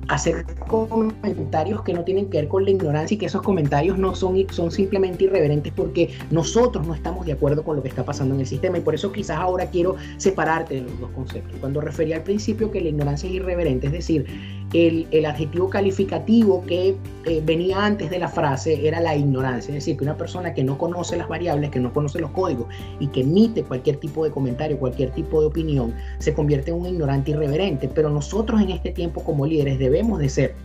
hacer 0.07 0.45
comentarios 0.67 1.81
que 1.83 1.93
no 1.93 2.03
tienen 2.03 2.29
que 2.29 2.39
ver 2.39 2.47
con 2.47 2.65
la 2.65 2.71
ignorancia 2.71 3.15
y 3.15 3.17
que 3.17 3.25
esos 3.27 3.41
comentarios 3.41 3.97
no 3.97 4.15
son, 4.15 4.35
son 4.51 4.71
simplemente 4.71 5.25
irreverentes 5.25 5.73
porque 5.73 6.09
nosotros 6.29 6.85
no 6.85 6.93
estamos 6.93 7.25
de 7.25 7.33
acuerdo 7.33 7.63
con 7.63 7.75
lo 7.75 7.83
que 7.83 7.89
está 7.89 8.03
pasando 8.03 8.35
en 8.35 8.41
el 8.41 8.47
sistema 8.47 8.77
y 8.77 8.81
por 8.81 8.95
eso 8.95 9.11
quizás 9.11 9.37
ahora 9.37 9.67
quiero 9.67 9.95
separarte 10.17 10.75
de 10.75 10.81
los 10.81 10.99
dos 10.99 11.11
conceptos. 11.11 11.57
Cuando 11.59 11.81
refería 11.81 12.17
al 12.17 12.23
principio 12.23 12.71
que 12.71 12.81
la 12.81 12.89
ignorancia 12.89 13.29
es 13.29 13.35
irreverente, 13.35 13.87
es 13.87 13.93
decir, 13.93 14.25
el, 14.73 15.25
adjetivo 15.25 15.69
calificativo 15.69 16.63
que 16.65 16.95
eh, 17.25 17.41
venía 17.45 17.85
antes 17.85 18.09
de 18.09 18.19
la 18.19 18.27
frase 18.27 18.87
era 18.87 18.99
la 18.99 19.15
ignorancia, 19.15 19.69
es 19.69 19.75
decir, 19.75 19.97
que 19.97 20.03
una 20.03 20.17
persona 20.17 20.53
que 20.53 20.63
no 20.63 20.77
conoce 20.77 21.15
las 21.17 21.27
variables, 21.27 21.69
que 21.69 21.79
no 21.79 21.93
conoce 21.93 22.19
los 22.19 22.31
códigos 22.31 22.67
y 22.99 23.07
que 23.07 23.21
emite 23.21 23.63
cualquier 23.63 23.97
tipo 23.97 24.23
de 24.23 24.31
comentario, 24.31 24.79
cualquier 24.79 25.11
tipo 25.11 25.41
de 25.41 25.47
opinión, 25.47 25.93
se 26.19 26.33
convierte 26.33 26.71
en 26.71 26.77
un 26.77 26.87
ignorante 26.87 27.31
irreverente. 27.31 27.87
Pero 27.87 28.09
nosotros 28.09 28.61
en 28.61 28.71
este 28.71 28.91
tiempo 28.91 29.23
como 29.23 29.45
líderes 29.45 29.77
debemos 29.79 30.19
de 30.19 30.29
ser 30.29 30.55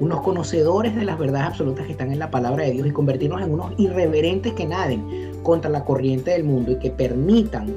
unos 0.00 0.20
conocedores 0.22 0.96
de 0.96 1.04
las 1.04 1.18
verdades 1.18 1.46
absolutas 1.46 1.86
que 1.86 1.92
están 1.92 2.12
en 2.12 2.18
la 2.18 2.30
palabra 2.30 2.64
de 2.64 2.72
Dios 2.72 2.86
y 2.86 2.90
convertirnos 2.90 3.40
en 3.40 3.52
unos 3.52 3.72
irreverentes 3.78 4.52
que 4.52 4.66
naden 4.66 5.32
contra 5.42 5.70
la 5.70 5.84
corriente 5.84 6.32
del 6.32 6.44
mundo 6.44 6.72
y 6.72 6.78
que 6.78 6.90
permitan 6.90 7.72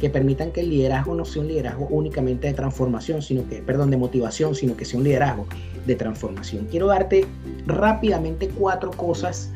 que 0.00 0.10
permitan 0.10 0.50
que 0.50 0.60
el 0.60 0.70
liderazgo 0.70 1.14
no 1.14 1.24
sea 1.24 1.42
un 1.42 1.48
liderazgo 1.48 1.86
únicamente 1.90 2.48
de 2.48 2.54
transformación, 2.54 3.22
sino 3.22 3.46
que, 3.48 3.56
perdón, 3.62 3.90
de 3.90 3.96
motivación, 3.96 4.54
sino 4.54 4.76
que 4.76 4.84
sea 4.84 4.98
un 4.98 5.04
liderazgo 5.04 5.46
de 5.86 5.94
transformación. 5.94 6.66
Quiero 6.70 6.86
darte 6.86 7.26
rápidamente 7.66 8.48
cuatro 8.48 8.90
cosas 8.90 9.50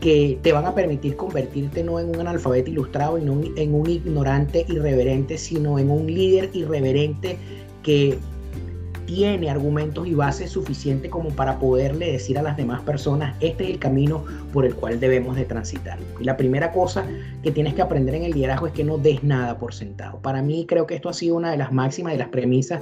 que 0.00 0.38
te 0.42 0.52
van 0.52 0.66
a 0.66 0.74
permitir 0.74 1.16
convertirte 1.16 1.84
no 1.84 2.00
en 2.00 2.08
un 2.08 2.20
analfabeto 2.20 2.70
ilustrado 2.70 3.18
y 3.18 3.22
no 3.22 3.40
en 3.56 3.74
un 3.74 3.88
ignorante 3.88 4.64
irreverente, 4.68 5.38
sino 5.38 5.78
en 5.78 5.90
un 5.90 6.06
líder 6.06 6.50
irreverente 6.54 7.36
que 7.82 8.18
tiene 9.14 9.50
argumentos 9.50 10.06
y 10.06 10.14
bases 10.14 10.52
suficientes 10.52 11.10
como 11.10 11.28
para 11.30 11.58
poderle 11.58 12.12
decir 12.12 12.38
a 12.38 12.42
las 12.42 12.56
demás 12.56 12.80
personas, 12.80 13.36
este 13.40 13.64
es 13.64 13.70
el 13.70 13.78
camino 13.78 14.24
por 14.54 14.64
el 14.64 14.74
cual 14.74 15.00
debemos 15.00 15.36
de 15.36 15.44
transitar. 15.44 15.98
Y 16.18 16.24
la 16.24 16.38
primera 16.38 16.72
cosa 16.72 17.06
que 17.42 17.50
tienes 17.50 17.74
que 17.74 17.82
aprender 17.82 18.14
en 18.14 18.22
el 18.22 18.32
liderazgo 18.32 18.68
es 18.68 18.72
que 18.72 18.84
no 18.84 18.96
des 18.96 19.22
nada 19.22 19.58
por 19.58 19.74
sentado. 19.74 20.18
Para 20.20 20.40
mí 20.40 20.64
creo 20.66 20.86
que 20.86 20.94
esto 20.94 21.10
ha 21.10 21.12
sido 21.12 21.36
una 21.36 21.50
de 21.50 21.58
las 21.58 21.72
máximas, 21.72 22.14
de 22.14 22.20
las 22.20 22.28
premisas 22.28 22.80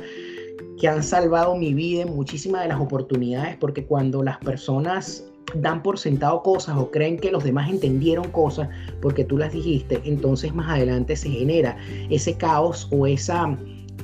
que 0.81 0.87
han 0.87 1.03
salvado 1.03 1.57
mi 1.57 1.75
vida 1.75 2.03
en 2.03 2.15
muchísimas 2.15 2.63
de 2.63 2.69
las 2.69 2.81
oportunidades, 2.81 3.57
porque 3.57 3.85
cuando 3.85 4.23
las 4.23 4.39
personas 4.39 5.25
dan 5.57 5.83
por 5.83 5.99
sentado 5.99 6.45
cosas 6.45 6.77
o 6.77 6.93
creen 6.93 7.19
que 7.19 7.33
los 7.33 7.43
demás 7.43 7.69
entendieron 7.69 8.31
cosas 8.31 8.69
porque 9.03 9.25
tú 9.25 9.37
las 9.37 9.53
dijiste, 9.53 10.01
entonces 10.05 10.55
más 10.55 10.71
adelante 10.71 11.17
se 11.17 11.29
genera 11.29 11.77
ese 12.09 12.35
caos 12.35 12.87
o 12.93 13.09
esa 13.09 13.57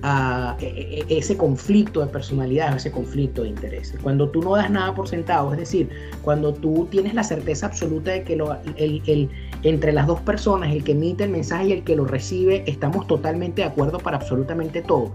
a 0.02 0.56
e, 0.60 1.04
e, 1.08 1.18
ese 1.18 1.36
conflicto 1.36 2.00
de 2.00 2.06
personalidad, 2.06 2.76
ese 2.76 2.90
conflicto 2.90 3.42
de 3.42 3.48
intereses. 3.48 3.98
Cuando 4.02 4.28
tú 4.28 4.42
no 4.42 4.56
das 4.56 4.70
nada 4.70 4.94
por 4.94 5.08
sentado, 5.08 5.52
es 5.52 5.58
decir, 5.58 5.88
cuando 6.22 6.52
tú 6.52 6.86
tienes 6.90 7.14
la 7.14 7.24
certeza 7.24 7.66
absoluta 7.66 8.12
de 8.12 8.22
que 8.22 9.28
entre 9.62 9.92
las 9.92 10.06
dos 10.06 10.20
personas, 10.20 10.72
el 10.72 10.84
que 10.84 10.92
emite 10.92 11.24
el 11.24 11.30
mensaje 11.30 11.68
y 11.68 11.72
el 11.72 11.84
que 11.84 11.96
lo 11.96 12.04
recibe, 12.04 12.64
estamos 12.66 13.06
totalmente 13.06 13.62
de 13.62 13.68
acuerdo 13.68 13.98
para 13.98 14.18
absolutamente 14.18 14.82
todo. 14.82 15.12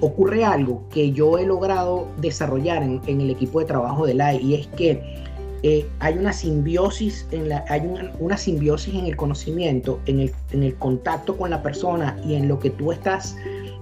Ocurre 0.00 0.44
algo 0.44 0.84
que 0.90 1.10
yo 1.10 1.38
he 1.38 1.46
logrado 1.46 2.08
desarrollar 2.18 2.82
en, 2.82 3.20
el 3.20 3.30
equipo 3.30 3.58
de 3.60 3.66
trabajo 3.66 4.06
de 4.06 4.14
la 4.14 4.32
y 4.34 4.54
es 4.54 4.68
que 4.68 5.26
eh, 5.64 5.84
hay 5.98 6.16
una 6.16 6.32
simbiosis 6.32 7.26
en 7.32 7.48
la, 7.48 7.64
hay 7.68 7.82
una, 8.20 8.36
simbiosis 8.36 8.94
en 8.94 9.06
el 9.06 9.16
conocimiento, 9.16 9.98
en 10.06 10.30
el 10.52 10.74
contacto 10.76 11.36
con 11.36 11.50
la 11.50 11.64
persona 11.64 12.16
y 12.24 12.34
en 12.34 12.46
lo 12.46 12.60
que 12.60 12.70
tú 12.70 12.92
estás 12.92 13.36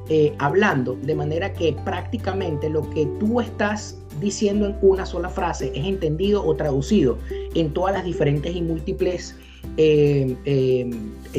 eh, 0.09 0.35
hablando, 0.39 0.97
de 1.03 1.17
manera 1.17 1.53
que 1.53 1.75
prácticamente 1.85 2.71
lo 2.71 2.89
que 2.91 3.07
tú 3.19 3.41
estás 3.41 3.99
diciendo 4.21 4.67
en 4.67 4.77
una 4.81 5.05
sola 5.05 5.29
frase 5.29 5.73
es 5.75 5.85
entendido 5.85 6.47
o 6.47 6.55
traducido 6.55 7.19
en 7.57 7.73
todas 7.73 7.93
las 7.93 8.05
diferentes 8.05 8.55
y 8.55 8.63
múltiples 8.63 9.35
eh, 9.77 10.37
eh, 10.45 10.91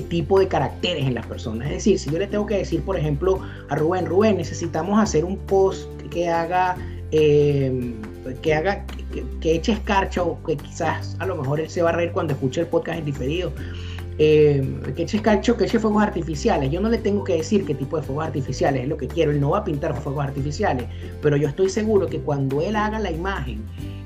tipos 0.10 0.42
de 0.42 0.50
caracteres 0.50 1.06
en 1.06 1.14
las 1.14 1.26
personas. 1.26 1.68
Es 1.68 1.76
decir, 1.76 1.98
si 1.98 2.12
yo 2.12 2.20
le 2.20 2.28
tengo 2.28 2.46
que 2.46 2.58
decir, 2.58 2.82
por 2.82 2.98
ejemplo, 2.98 3.40
a 3.70 3.76
Rubén, 3.76 4.06
Rubén, 4.06 4.36
necesitamos 4.36 5.00
hacer 5.00 5.24
un 5.24 5.38
post 5.38 5.90
que 6.10 6.28
haga, 6.28 6.76
que 7.10 8.54
haga, 8.54 8.86
que, 9.14 9.24
que, 9.40 9.56
eche 9.56 9.72
escarcha 9.72 10.24
o 10.24 10.44
que 10.44 10.58
quizás 10.58 11.16
a 11.20 11.26
lo 11.26 11.38
mejor 11.38 11.62
él 11.62 11.70
se 11.70 11.82
va 11.82 11.92
a 11.92 11.94
reír 11.94 12.12
cuando 12.12 12.34
escuche 12.34 12.60
el 12.60 12.68
podcast 12.68 13.00
en 13.00 13.06
diferido 13.06 13.54
eh, 14.20 14.64
que 14.96 15.06
que 15.06 15.64
eche 15.66 15.80
fuegos 15.80 16.02
artificiales. 16.02 16.72
Yo 16.72 16.82
no 16.82 16.90
le 16.90 16.98
tengo 16.98 17.24
que 17.24 17.38
decir 17.38 17.66
qué 17.66 17.76
tipo 17.76 17.98
de 17.98 18.04
fuegos 18.04 18.26
artificiales 18.26 18.84
es 18.84 18.90
lo 18.90 18.98
que 18.98 19.08
quiero. 19.08 19.32
Él 19.32 19.40
no 19.40 19.52
va 19.52 19.60
a 19.60 19.64
pintar 19.64 19.96
fuegos 20.00 20.26
artificiales, 20.26 20.86
pero 21.22 21.38
yo 21.38 21.48
estoy 21.48 21.70
seguro 21.70 22.08
que 22.08 22.20
cuando 22.20 22.62
él 22.62 22.76
haga 22.76 23.00
la 23.00 23.12
imagen 23.12 23.64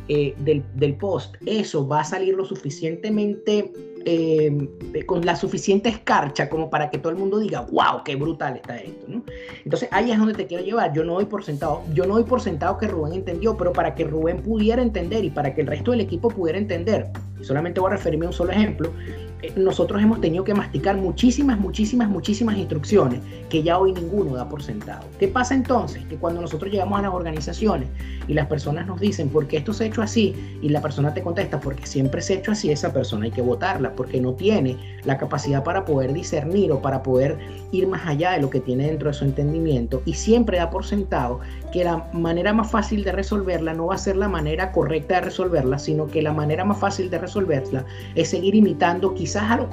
eh, 0.08 0.36
del, 0.40 0.64
del, 0.76 0.96
post, 0.96 1.36
eso 1.46 1.88
va 1.88 2.02
a 2.02 2.04
salir 2.04 2.36
lo 2.36 2.44
suficientemente 2.46 3.72
eh, 4.06 5.04
con 5.06 5.24
la 5.26 5.36
suficiente 5.36 5.90
escarcha 5.90 6.50
como 6.50 6.70
para 6.70 6.90
que 6.90 6.98
todo 6.98 7.12
el 7.12 7.20
mundo 7.20 7.40
diga, 7.40 7.62
wow, 7.72 8.04
qué 8.04 8.16
brutal 8.16 8.56
está 8.56 8.78
esto. 8.78 9.06
¿no? 9.08 9.24
Entonces 9.64 9.90
ahí 9.92 10.12
es 10.12 10.18
donde 10.18 10.34
te 10.34 10.48
quiero 10.48 10.64
llevar. 10.64 10.94
Yo 10.94 11.04
no 11.04 11.14
doy 11.14 11.26
por 11.26 11.44
sentado, 11.44 11.84
yo 11.94 12.06
no 12.06 12.16
doy 12.16 12.24
por 12.24 12.42
sentado 12.42 12.78
que 12.78 12.88
Rubén 12.88 13.14
entendió, 13.14 13.56
pero 13.58 13.74
para 13.74 13.94
que 13.94 14.04
Rubén 14.06 14.42
pudiera 14.42 14.82
entender 14.82 15.24
y 15.24 15.30
para 15.30 15.54
que 15.54 15.62
el 15.62 15.68
resto 15.68 15.92
del 15.92 16.02
equipo 16.02 16.30
pudiera 16.30 16.58
entender, 16.58 17.10
solamente 17.42 17.80
voy 17.80 17.90
a 17.90 17.96
referirme 17.96 18.26
a 18.26 18.30
un 18.30 18.34
solo 18.34 18.52
ejemplo, 18.52 18.92
nosotros 19.56 20.02
hemos 20.02 20.22
tenido 20.22 20.44
que 20.44 20.54
masticar 20.54 20.98
muchísimas, 20.98 21.60
muchísimas, 21.60 22.10
muchísimas 22.10 22.58
instrucciones 22.58 23.22
que 23.50 23.64
ya 23.64 23.78
hoy 23.78 23.94
ninguno 23.94 24.36
da 24.36 24.48
por 24.48 24.64
sentado. 24.64 25.06
¿Qué 25.20 25.28
pasa 25.28 25.56
entonces? 25.56 26.06
Que 26.06 26.16
cuando 26.16 26.42
nosotros 26.42 26.72
llegamos 26.72 27.00
a 27.00 27.04
las 27.04 27.14
organizaciones 27.14 27.90
y 28.28 28.34
las 28.34 28.48
personas 28.48 28.88
nos 28.88 29.00
dicen, 29.00 29.30
¿por 29.30 29.48
qué 29.48 29.58
esto 29.58 29.74
se 29.74 29.84
ha 29.84 29.88
hecho 29.88 30.02
así? 30.02 30.36
Y 30.62 30.70
la 30.70 30.82
persona 30.82 31.14
te 31.14 31.22
contesta, 31.22 31.60
porque 31.60 31.86
siempre 31.88 32.22
se 32.22 32.34
ha 32.34 32.38
hecho 32.38 32.52
así, 32.52 32.72
esa 32.72 32.94
persona 32.94 33.26
hay 33.26 33.32
que 33.32 33.42
votarla, 33.42 33.96
porque 33.96 34.22
no 34.22 34.34
tiene 34.34 34.78
la 35.04 35.18
capacidad 35.18 35.64
para 35.64 35.86
poder 35.86 36.14
discernir 36.14 36.72
o 36.72 36.82
para 36.82 37.02
poder 37.02 37.38
ir 37.72 37.88
más 37.88 38.06
allá 38.06 38.32
de 38.32 38.42
lo 38.42 38.50
que 38.50 38.60
tiene 38.60 38.88
dentro 38.88 39.10
de 39.10 39.14
su 39.14 39.26
entendimiento 39.26 40.02
y 40.06 40.14
siempre 40.14 40.58
da 40.58 40.70
por 40.70 40.86
sentado 40.86 41.40
que 41.72 41.84
la 41.84 42.10
manera 42.14 42.54
más 42.54 42.70
fácil 42.70 43.04
de 43.04 43.12
resolverla 43.12 43.74
no 43.74 43.88
va 43.88 43.96
a 43.96 43.98
ser 43.98 44.18
la 44.18 44.28
manera 44.28 44.72
correcta 44.72 45.16
de 45.16 45.22
resolverla, 45.22 45.80
sino 45.80 46.08
que 46.08 46.22
la 46.22 46.34
manera 46.34 46.66
más 46.66 46.78
fácil 46.78 47.10
de 47.10 47.18
resolverla 47.18 47.86
es 48.16 48.30
seguir 48.30 48.56
imitando 48.56 49.14
quizás 49.14 49.31
a 49.36 49.58
lo, 49.58 49.70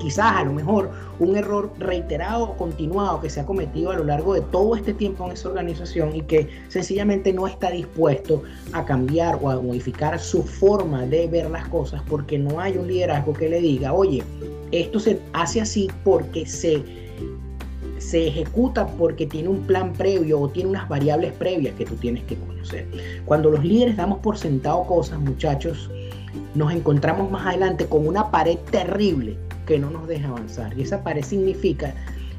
quizás 0.00 0.36
a 0.36 0.44
lo 0.44 0.52
mejor 0.52 0.90
un 1.18 1.36
error 1.36 1.70
reiterado 1.78 2.44
o 2.44 2.56
continuado 2.56 3.20
que 3.20 3.30
se 3.30 3.40
ha 3.40 3.46
cometido 3.46 3.90
a 3.90 3.96
lo 3.96 4.04
largo 4.04 4.34
de 4.34 4.40
todo 4.40 4.74
este 4.74 4.94
tiempo 4.94 5.26
en 5.26 5.32
esa 5.32 5.48
organización 5.48 6.16
y 6.16 6.22
que 6.22 6.48
sencillamente 6.68 7.32
no 7.32 7.46
está 7.46 7.70
dispuesto 7.70 8.42
a 8.72 8.84
cambiar 8.84 9.38
o 9.40 9.50
a 9.50 9.60
modificar 9.60 10.18
su 10.18 10.42
forma 10.42 11.06
de 11.06 11.28
ver 11.28 11.50
las 11.50 11.68
cosas 11.68 12.02
porque 12.08 12.38
no 12.38 12.58
hay 12.58 12.76
un 12.76 12.88
liderazgo 12.88 13.32
que 13.34 13.48
le 13.48 13.60
diga, 13.60 13.92
oye, 13.92 14.22
esto 14.72 14.98
se 14.98 15.20
hace 15.32 15.60
así 15.60 15.88
porque 16.04 16.46
se 16.46 16.82
se 17.98 18.26
ejecuta 18.26 18.86
porque 18.86 19.26
tiene 19.26 19.48
un 19.48 19.60
plan 19.66 19.92
previo 19.92 20.40
o 20.40 20.48
tiene 20.48 20.70
unas 20.70 20.88
variables 20.88 21.32
previas 21.34 21.74
que 21.74 21.84
tú 21.84 21.94
tienes 21.96 22.24
que 22.24 22.34
conocer. 22.34 22.86
Cuando 23.26 23.50
los 23.50 23.62
líderes 23.62 23.96
damos 23.96 24.18
por 24.20 24.38
sentado 24.38 24.84
cosas, 24.84 25.20
muchachos, 25.20 25.90
nos 26.54 26.72
encontramos 26.72 27.30
más 27.30 27.46
adelante 27.46 27.86
con 27.86 28.06
una 28.06 28.30
pared 28.30 28.58
terrible 28.70 29.36
que 29.66 29.78
no 29.78 29.90
nos 29.90 30.08
deja 30.08 30.28
avanzar. 30.28 30.76
Y 30.76 30.82
esa 30.82 31.02
pared 31.02 31.22
significa, 31.22 31.94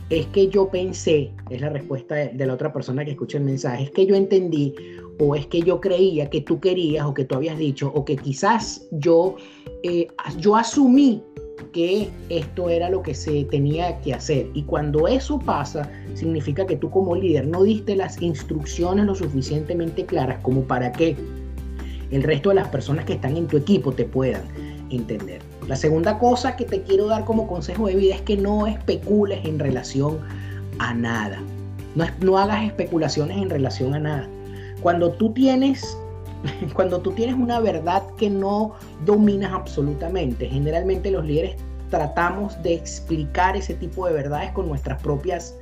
es 0.09 0.25
que 0.27 0.47
yo 0.49 0.69
pensé, 0.69 1.31
es 1.49 1.61
la 1.61 1.69
respuesta 1.69 2.15
de, 2.15 2.45
la 2.45 2.53
otra 2.53 2.73
persona 2.73 3.05
que 3.05 3.11
escucha 3.11 3.37
el 3.37 3.45
mensaje, 3.45 3.83
es 3.85 3.91
que 3.91 4.05
yo 4.05 4.15
entendí 4.15 4.75
o 5.19 5.35
es 5.35 5.45
que 5.47 5.61
yo 5.61 5.79
creía 5.79 6.29
que 6.29 6.41
tú 6.41 6.59
querías 6.59 7.05
o 7.05 7.13
que 7.13 7.25
tú 7.25 7.35
habías 7.35 7.57
dicho 7.57 7.91
o 7.93 8.03
que 8.03 8.17
quizás 8.17 8.87
yo, 8.91 9.35
eh, 9.83 10.07
yo 10.39 10.55
asumí 10.55 11.23
que 11.71 12.09
esto 12.29 12.69
era 12.69 12.89
lo 12.89 13.01
que 13.01 13.13
se 13.13 13.45
tenía 13.45 13.99
que 14.01 14.13
hacer. 14.13 14.47
Y 14.53 14.63
cuando 14.63 15.07
eso 15.07 15.39
pasa, 15.39 15.89
significa 16.15 16.65
que 16.65 16.75
tú 16.75 16.89
como 16.89 17.15
líder 17.15 17.47
no 17.47 17.63
diste 17.63 17.95
las 17.95 18.21
instrucciones 18.21 19.05
lo 19.05 19.15
suficientemente 19.15 20.05
claras 20.05 20.41
como 20.41 20.63
para 20.63 20.91
que 20.91 21.15
el 22.11 22.23
resto 22.23 22.49
de 22.49 22.55
las 22.55 22.67
personas 22.67 23.05
que 23.05 23.13
están 23.13 23.37
en 23.37 23.47
tu 23.47 23.57
equipo 23.57 23.91
te 23.91 24.05
puedan 24.05 24.43
entender. 24.89 25.41
La 25.67 25.75
segunda 25.75 26.19
cosa 26.19 26.55
que 26.55 26.65
te 26.65 26.81
quiero 26.83 27.07
dar 27.07 27.25
como 27.25 27.47
consejo 27.47 27.87
de 27.87 27.95
vida 27.95 28.15
es 28.15 28.21
que 28.21 28.37
no 28.37 28.67
especules 28.67 29.45
en 29.45 29.59
relación 29.59 30.19
a 30.79 30.93
nada. 30.93 31.39
No, 31.95 32.05
no 32.19 32.37
hagas 32.37 32.65
especulaciones 32.65 33.37
en 33.37 33.49
relación 33.49 33.93
a 33.95 33.99
nada. 33.99 34.29
Cuando 34.81 35.11
tú 35.11 35.31
tienes 35.33 35.97
cuando 36.73 37.01
tú 37.01 37.11
tienes 37.11 37.35
una 37.35 37.59
verdad 37.59 38.03
que 38.17 38.29
no 38.29 38.73
dominas 39.05 39.53
absolutamente, 39.53 40.47
generalmente 40.47 41.11
los 41.11 41.25
líderes 41.25 41.55
tratamos 41.89 42.61
de 42.63 42.73
explicar 42.73 43.55
ese 43.55 43.73
tipo 43.73 44.07
de 44.07 44.13
verdades 44.13 44.51
con 44.51 44.67
nuestras 44.67 45.01
propias 45.01 45.55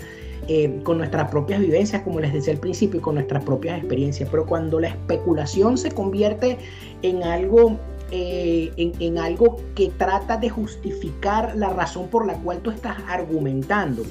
eh, 0.47 0.79
con 0.83 0.97
nuestras 0.97 1.29
propias 1.29 1.59
vivencias, 1.59 2.01
como 2.01 2.19
les 2.19 2.33
decía 2.33 2.53
al 2.53 2.59
principio, 2.59 2.99
y 2.99 3.03
con 3.03 3.15
nuestras 3.15 3.43
propias 3.43 3.77
experiencias. 3.77 4.29
Pero 4.29 4.45
cuando 4.45 4.79
la 4.79 4.89
especulación 4.89 5.77
se 5.77 5.91
convierte 5.91 6.57
en 7.01 7.23
algo, 7.23 7.77
eh, 8.11 8.71
en, 8.77 9.17
algo 9.17 9.57
que 9.75 9.91
trata 9.97 10.37
de 10.37 10.49
justificar 10.49 11.55
la 11.55 11.69
razón 11.69 12.07
por 12.07 12.25
la 12.25 12.33
cual 12.33 12.59
tú 12.59 12.71
estás 12.71 12.97
argumentando, 13.07 14.03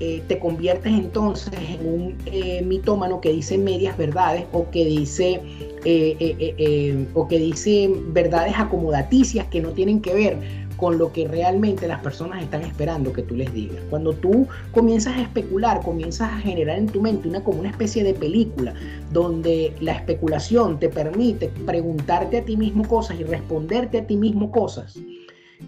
eh, 0.00 0.22
te 0.28 0.38
conviertes 0.38 0.92
entonces 0.92 1.52
en 1.58 1.86
un 1.86 2.16
eh, 2.26 2.62
mitómano 2.62 3.20
que 3.20 3.32
dice 3.32 3.58
medias 3.58 3.96
verdades 3.96 4.44
o 4.52 4.70
que 4.70 4.84
dice 4.84 5.40
eh, 5.84 7.06
o 7.14 7.26
que 7.28 7.38
dice 7.38 7.90
verdades 8.08 8.54
acomodaticias 8.56 9.46
que 9.46 9.60
no 9.60 9.70
tienen 9.70 10.00
que 10.00 10.14
ver 10.14 10.38
con 10.76 10.96
lo 10.96 11.12
que 11.12 11.26
realmente 11.26 11.88
las 11.88 12.00
personas 12.00 12.42
están 12.42 12.62
esperando 12.62 13.12
que 13.12 13.22
tú 13.22 13.34
les 13.34 13.52
digas. 13.52 13.78
Cuando 13.90 14.12
tú 14.12 14.46
comienzas 14.70 15.16
a 15.16 15.22
especular, 15.22 15.82
comienzas 15.82 16.32
a 16.32 16.38
generar 16.38 16.78
en 16.78 16.86
tu 16.86 17.02
mente 17.02 17.28
una 17.28 17.42
como 17.42 17.58
una 17.58 17.70
especie 17.70 18.04
de 18.04 18.14
película 18.14 18.74
donde 19.12 19.74
la 19.80 19.92
especulación 19.92 20.78
te 20.78 20.88
permite 20.88 21.48
preguntarte 21.66 22.38
a 22.38 22.44
ti 22.44 22.56
mismo 22.56 22.86
cosas 22.86 23.18
y 23.18 23.24
responderte 23.24 23.98
a 23.98 24.06
ti 24.06 24.16
mismo 24.16 24.52
cosas 24.52 24.96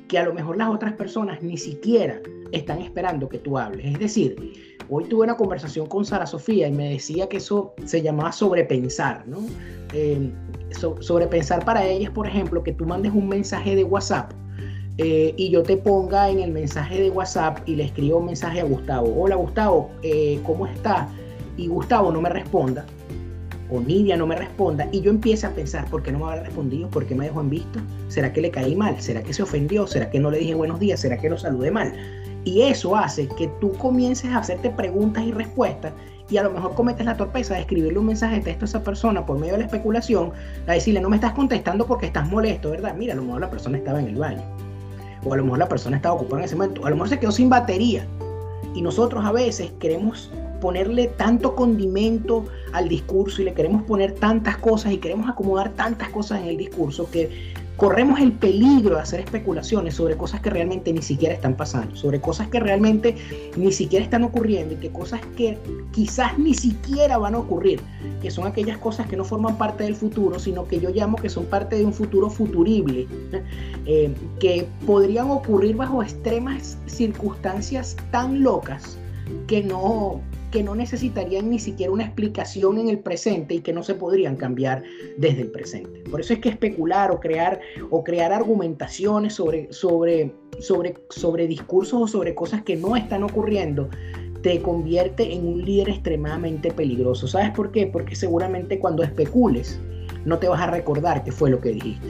que 0.08 0.18
a 0.18 0.24
lo 0.24 0.34
mejor 0.34 0.56
las 0.56 0.68
otras 0.68 0.92
personas 0.94 1.42
ni 1.42 1.56
siquiera 1.56 2.20
están 2.52 2.80
esperando 2.80 3.28
que 3.28 3.38
tú 3.38 3.58
hables. 3.58 3.86
Es 3.86 3.98
decir, 3.98 4.36
hoy 4.88 5.04
tuve 5.04 5.24
una 5.24 5.36
conversación 5.36 5.86
con 5.86 6.04
Sara 6.04 6.26
Sofía 6.26 6.68
y 6.68 6.72
me 6.72 6.90
decía 6.90 7.28
que 7.28 7.38
eso 7.38 7.74
se 7.84 8.02
llamaba 8.02 8.32
sobrepensar, 8.32 9.26
¿no? 9.26 9.38
Eh, 9.92 10.30
sobrepensar 11.00 11.64
para 11.64 11.84
ella 11.84 12.08
es, 12.08 12.10
por 12.10 12.26
ejemplo, 12.26 12.62
que 12.62 12.72
tú 12.72 12.86
mandes 12.86 13.12
un 13.12 13.28
mensaje 13.28 13.74
de 13.74 13.84
WhatsApp 13.84 14.32
eh, 14.98 15.34
y 15.36 15.50
yo 15.50 15.62
te 15.62 15.76
ponga 15.76 16.28
en 16.28 16.40
el 16.40 16.50
mensaje 16.50 17.00
de 17.00 17.10
WhatsApp 17.10 17.58
y 17.66 17.76
le 17.76 17.84
escribo 17.84 18.18
un 18.18 18.26
mensaje 18.26 18.60
a 18.60 18.64
Gustavo. 18.64 19.14
Hola 19.16 19.36
Gustavo, 19.36 19.90
eh, 20.02 20.40
¿cómo 20.44 20.66
estás? 20.66 21.08
Y 21.56 21.68
Gustavo 21.68 22.12
no 22.12 22.20
me 22.20 22.28
responda 22.28 22.84
o 23.70 23.80
Nidia 23.80 24.16
no 24.16 24.26
me 24.26 24.36
responda 24.36 24.88
y 24.92 25.00
yo 25.00 25.10
empiezo 25.10 25.46
a 25.46 25.50
pensar, 25.50 25.86
¿por 25.86 26.02
qué 26.02 26.12
no 26.12 26.18
me 26.18 26.24
habrá 26.26 26.42
respondido? 26.42 26.88
¿Por 26.88 27.06
qué 27.06 27.14
me 27.14 27.26
dejó 27.26 27.40
en 27.40 27.50
visto? 27.50 27.80
¿Será 28.08 28.32
que 28.32 28.40
le 28.40 28.50
caí 28.50 28.74
mal? 28.74 29.00
¿Será 29.00 29.22
que 29.22 29.32
se 29.32 29.42
ofendió? 29.42 29.86
¿Será 29.86 30.10
que 30.10 30.18
no 30.18 30.30
le 30.30 30.38
dije 30.38 30.54
buenos 30.54 30.80
días? 30.80 31.00
¿Será 31.00 31.18
que 31.18 31.30
lo 31.30 31.38
saludé 31.38 31.70
mal? 31.70 31.92
Y 32.44 32.62
eso 32.62 32.96
hace 32.96 33.28
que 33.28 33.48
tú 33.60 33.72
comiences 33.74 34.30
a 34.30 34.38
hacerte 34.38 34.70
preguntas 34.70 35.24
y 35.24 35.32
respuestas 35.32 35.92
y 36.30 36.36
a 36.36 36.42
lo 36.42 36.50
mejor 36.50 36.74
cometes 36.74 37.04
la 37.04 37.16
torpeza 37.16 37.54
de 37.54 37.60
escribirle 37.60 37.98
un 37.98 38.06
mensaje 38.06 38.36
de 38.36 38.42
texto 38.42 38.64
a 38.64 38.68
esa 38.68 38.84
persona 38.84 39.26
por 39.26 39.38
medio 39.38 39.54
de 39.54 39.60
la 39.60 39.64
especulación, 39.66 40.32
a 40.66 40.72
decirle, 40.72 41.00
no 41.00 41.08
me 41.08 41.16
estás 41.16 41.32
contestando 41.32 41.86
porque 41.86 42.06
estás 42.06 42.28
molesto, 42.28 42.70
¿verdad? 42.70 42.94
Mira, 42.94 43.14
a 43.14 43.16
lo 43.16 43.22
mejor 43.22 43.40
la 43.40 43.50
persona 43.50 43.78
estaba 43.78 43.98
en 43.98 44.06
el 44.06 44.14
baño, 44.14 44.42
o 45.24 45.34
a 45.34 45.36
lo 45.36 45.44
mejor 45.44 45.58
la 45.58 45.68
persona 45.68 45.96
estaba 45.96 46.14
ocupada 46.14 46.42
en 46.42 46.44
ese 46.44 46.54
momento, 46.54 46.82
o 46.82 46.86
a 46.86 46.90
lo 46.90 46.96
mejor 46.96 47.08
se 47.08 47.18
quedó 47.18 47.32
sin 47.32 47.48
batería. 47.48 48.06
Y 48.74 48.82
nosotros 48.82 49.24
a 49.24 49.32
veces 49.32 49.72
queremos 49.80 50.30
ponerle 50.60 51.08
tanto 51.08 51.54
condimento 51.54 52.46
al 52.72 52.88
discurso 52.88 53.42
y 53.42 53.46
le 53.46 53.54
queremos 53.54 53.82
poner 53.82 54.12
tantas 54.12 54.56
cosas 54.58 54.92
y 54.92 54.98
queremos 54.98 55.28
acomodar 55.28 55.70
tantas 55.70 56.10
cosas 56.10 56.42
en 56.42 56.48
el 56.48 56.56
discurso 56.56 57.10
que 57.10 57.52
corremos 57.80 58.20
el 58.20 58.32
peligro 58.32 58.96
de 58.96 59.00
hacer 59.00 59.20
especulaciones 59.20 59.94
sobre 59.94 60.14
cosas 60.14 60.42
que 60.42 60.50
realmente 60.50 60.92
ni 60.92 61.00
siquiera 61.00 61.34
están 61.34 61.56
pasando, 61.56 61.96
sobre 61.96 62.20
cosas 62.20 62.48
que 62.48 62.60
realmente 62.60 63.16
ni 63.56 63.72
siquiera 63.72 64.04
están 64.04 64.22
ocurriendo 64.22 64.74
y 64.74 64.76
que 64.76 64.90
cosas 64.90 65.22
que 65.34 65.56
quizás 65.90 66.38
ni 66.38 66.52
siquiera 66.52 67.16
van 67.16 67.34
a 67.34 67.38
ocurrir, 67.38 67.80
que 68.20 68.30
son 68.30 68.46
aquellas 68.46 68.76
cosas 68.76 69.06
que 69.06 69.16
no 69.16 69.24
forman 69.24 69.56
parte 69.56 69.84
del 69.84 69.94
futuro, 69.94 70.38
sino 70.38 70.68
que 70.68 70.78
yo 70.78 70.90
llamo 70.90 71.16
que 71.16 71.30
son 71.30 71.46
parte 71.46 71.76
de 71.76 71.86
un 71.86 71.94
futuro 71.94 72.28
futurible, 72.28 73.08
eh, 73.86 74.14
que 74.38 74.68
podrían 74.84 75.30
ocurrir 75.30 75.76
bajo 75.76 76.02
extremas 76.02 76.76
circunstancias 76.84 77.96
tan 78.10 78.42
locas 78.42 78.98
que 79.46 79.62
no, 79.62 80.20
que 80.50 80.62
no 80.62 80.74
necesitarían 80.74 81.50
ni 81.50 81.58
siquiera 81.58 81.92
una 81.92 82.04
explicación 82.04 82.78
en 82.78 82.88
el 82.88 82.98
presente 82.98 83.54
y 83.54 83.60
que 83.60 83.72
no 83.72 83.82
se 83.82 83.94
podrían 83.94 84.36
cambiar 84.36 84.82
desde 85.16 85.42
el 85.42 85.50
presente. 85.50 86.00
Por 86.10 86.20
eso 86.20 86.32
es 86.32 86.40
que 86.40 86.48
especular 86.48 87.10
o 87.10 87.20
crear, 87.20 87.60
o 87.90 88.02
crear 88.04 88.32
argumentaciones 88.32 89.34
sobre, 89.34 89.72
sobre, 89.72 90.34
sobre, 90.58 90.94
sobre 91.08 91.46
discursos 91.46 92.02
o 92.02 92.06
sobre 92.06 92.34
cosas 92.34 92.62
que 92.62 92.76
no 92.76 92.96
están 92.96 93.22
ocurriendo 93.22 93.88
te 94.42 94.60
convierte 94.62 95.34
en 95.34 95.46
un 95.46 95.64
líder 95.64 95.90
extremadamente 95.90 96.70
peligroso. 96.70 97.26
¿Sabes 97.26 97.50
por 97.50 97.72
qué? 97.72 97.86
Porque 97.86 98.16
seguramente 98.16 98.78
cuando 98.78 99.02
especules 99.02 99.78
no 100.24 100.38
te 100.38 100.48
vas 100.48 100.60
a 100.60 100.66
recordar 100.66 101.24
qué 101.24 101.32
fue 101.32 101.50
lo 101.50 101.60
que 101.60 101.72
dijiste. 101.72 102.08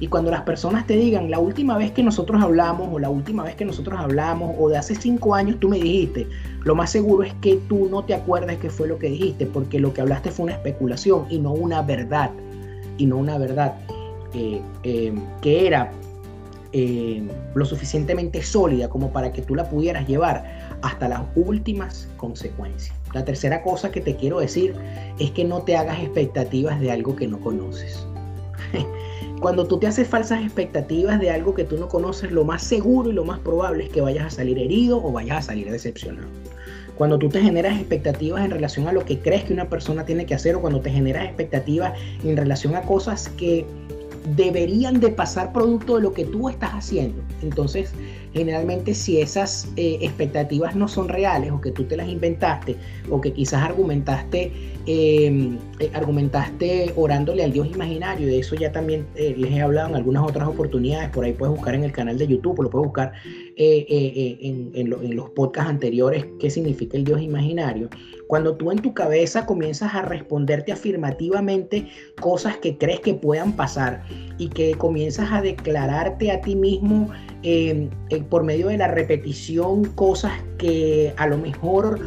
Y 0.00 0.08
cuando 0.08 0.30
las 0.30 0.42
personas 0.42 0.86
te 0.86 0.96
digan, 0.96 1.30
la 1.30 1.38
última 1.38 1.76
vez 1.76 1.92
que 1.92 2.02
nosotros 2.02 2.42
hablamos, 2.42 2.88
o 2.90 2.98
la 2.98 3.10
última 3.10 3.42
vez 3.44 3.54
que 3.54 3.66
nosotros 3.66 4.00
hablamos, 4.00 4.56
o 4.58 4.70
de 4.70 4.78
hace 4.78 4.94
cinco 4.94 5.34
años 5.34 5.60
tú 5.60 5.68
me 5.68 5.78
dijiste, 5.78 6.26
lo 6.64 6.74
más 6.74 6.90
seguro 6.90 7.22
es 7.22 7.34
que 7.42 7.56
tú 7.68 7.86
no 7.90 8.02
te 8.02 8.14
acuerdes 8.14 8.58
qué 8.58 8.70
fue 8.70 8.88
lo 8.88 8.98
que 8.98 9.10
dijiste, 9.10 9.44
porque 9.44 9.78
lo 9.78 9.92
que 9.92 10.00
hablaste 10.00 10.30
fue 10.30 10.44
una 10.44 10.54
especulación 10.54 11.26
y 11.28 11.38
no 11.38 11.52
una 11.52 11.82
verdad. 11.82 12.30
Y 12.96 13.04
no 13.04 13.18
una 13.18 13.36
verdad 13.36 13.74
eh, 14.32 14.62
eh, 14.84 15.12
que 15.42 15.66
era 15.66 15.92
eh, 16.72 17.22
lo 17.54 17.64
suficientemente 17.66 18.42
sólida 18.42 18.88
como 18.88 19.12
para 19.12 19.32
que 19.32 19.42
tú 19.42 19.54
la 19.54 19.68
pudieras 19.68 20.06
llevar 20.06 20.78
hasta 20.82 21.08
las 21.08 21.22
últimas 21.34 22.08
consecuencias. 22.16 22.96
La 23.12 23.24
tercera 23.24 23.62
cosa 23.62 23.90
que 23.90 24.00
te 24.00 24.16
quiero 24.16 24.40
decir 24.40 24.74
es 25.18 25.30
que 25.32 25.44
no 25.44 25.62
te 25.62 25.76
hagas 25.76 25.98
expectativas 26.00 26.80
de 26.80 26.90
algo 26.90 27.16
que 27.16 27.26
no 27.26 27.38
conoces. 27.40 28.06
Cuando 29.40 29.66
tú 29.66 29.78
te 29.78 29.86
haces 29.86 30.06
falsas 30.06 30.42
expectativas 30.42 31.18
de 31.18 31.30
algo 31.30 31.54
que 31.54 31.64
tú 31.64 31.78
no 31.78 31.88
conoces, 31.88 32.30
lo 32.30 32.44
más 32.44 32.62
seguro 32.62 33.08
y 33.08 33.14
lo 33.14 33.24
más 33.24 33.38
probable 33.38 33.84
es 33.84 33.90
que 33.90 34.02
vayas 34.02 34.26
a 34.26 34.30
salir 34.30 34.58
herido 34.58 35.02
o 35.02 35.12
vayas 35.12 35.38
a 35.38 35.42
salir 35.42 35.70
decepcionado. 35.70 36.28
Cuando 36.98 37.18
tú 37.18 37.30
te 37.30 37.40
generas 37.40 37.78
expectativas 37.78 38.44
en 38.44 38.50
relación 38.50 38.86
a 38.86 38.92
lo 38.92 39.06
que 39.06 39.18
crees 39.18 39.44
que 39.44 39.54
una 39.54 39.70
persona 39.70 40.04
tiene 40.04 40.26
que 40.26 40.34
hacer 40.34 40.56
o 40.56 40.60
cuando 40.60 40.82
te 40.82 40.90
generas 40.90 41.24
expectativas 41.24 41.98
en 42.22 42.36
relación 42.36 42.76
a 42.76 42.82
cosas 42.82 43.30
que 43.30 43.64
deberían 44.36 45.00
de 45.00 45.08
pasar 45.08 45.54
producto 45.54 45.96
de 45.96 46.02
lo 46.02 46.12
que 46.12 46.26
tú 46.26 46.50
estás 46.50 46.72
haciendo. 46.72 47.22
Entonces, 47.40 47.94
generalmente 48.32 48.94
si 48.94 49.20
esas 49.20 49.68
eh, 49.76 49.98
expectativas 50.00 50.76
no 50.76 50.88
son 50.88 51.08
reales 51.08 51.50
o 51.50 51.60
que 51.60 51.70
tú 51.70 51.84
te 51.84 51.96
las 51.96 52.08
inventaste 52.08 52.76
o 53.10 53.20
que 53.20 53.32
quizás 53.32 53.62
argumentaste, 53.62 54.52
em, 54.86 55.58
eh, 55.78 55.90
argumentaste 55.92 56.92
orándole 56.96 57.44
al 57.44 57.52
Dios 57.52 57.68
imaginario, 57.68 58.26
de 58.26 58.38
eso 58.38 58.54
ya 58.54 58.70
también 58.72 59.06
eh, 59.16 59.34
les 59.36 59.52
he 59.52 59.60
hablado 59.60 59.88
en 59.90 59.96
algunas 59.96 60.22
otras 60.22 60.48
oportunidades, 60.48 61.10
por 61.10 61.24
ahí 61.24 61.32
puedes 61.32 61.54
buscar 61.54 61.74
en 61.74 61.84
el 61.84 61.92
canal 61.92 62.18
de 62.18 62.26
YouTube, 62.26 62.58
o 62.60 62.62
lo 62.62 62.70
puedes 62.70 62.86
buscar 62.86 63.12
en, 63.56 64.70
en 64.74 65.16
los 65.16 65.30
podcasts 65.30 65.70
anteriores 65.70 66.24
qué 66.38 66.50
significa 66.50 66.96
el 66.96 67.04
Dios 67.04 67.20
imaginario. 67.20 67.90
Cuando 68.30 68.54
tú 68.54 68.70
en 68.70 68.78
tu 68.78 68.94
cabeza 68.94 69.44
comienzas 69.44 69.92
a 69.92 70.02
responderte 70.02 70.70
afirmativamente 70.70 71.88
cosas 72.20 72.56
que 72.58 72.78
crees 72.78 73.00
que 73.00 73.12
puedan 73.12 73.54
pasar 73.56 74.04
y 74.38 74.50
que 74.50 74.76
comienzas 74.76 75.32
a 75.32 75.42
declararte 75.42 76.30
a 76.30 76.40
ti 76.40 76.54
mismo 76.54 77.10
eh, 77.42 77.90
eh, 78.10 78.22
por 78.22 78.44
medio 78.44 78.68
de 78.68 78.78
la 78.78 78.86
repetición 78.86 79.84
cosas 79.96 80.30
que 80.58 81.12
a 81.16 81.26
lo 81.26 81.38
mejor 81.38 81.98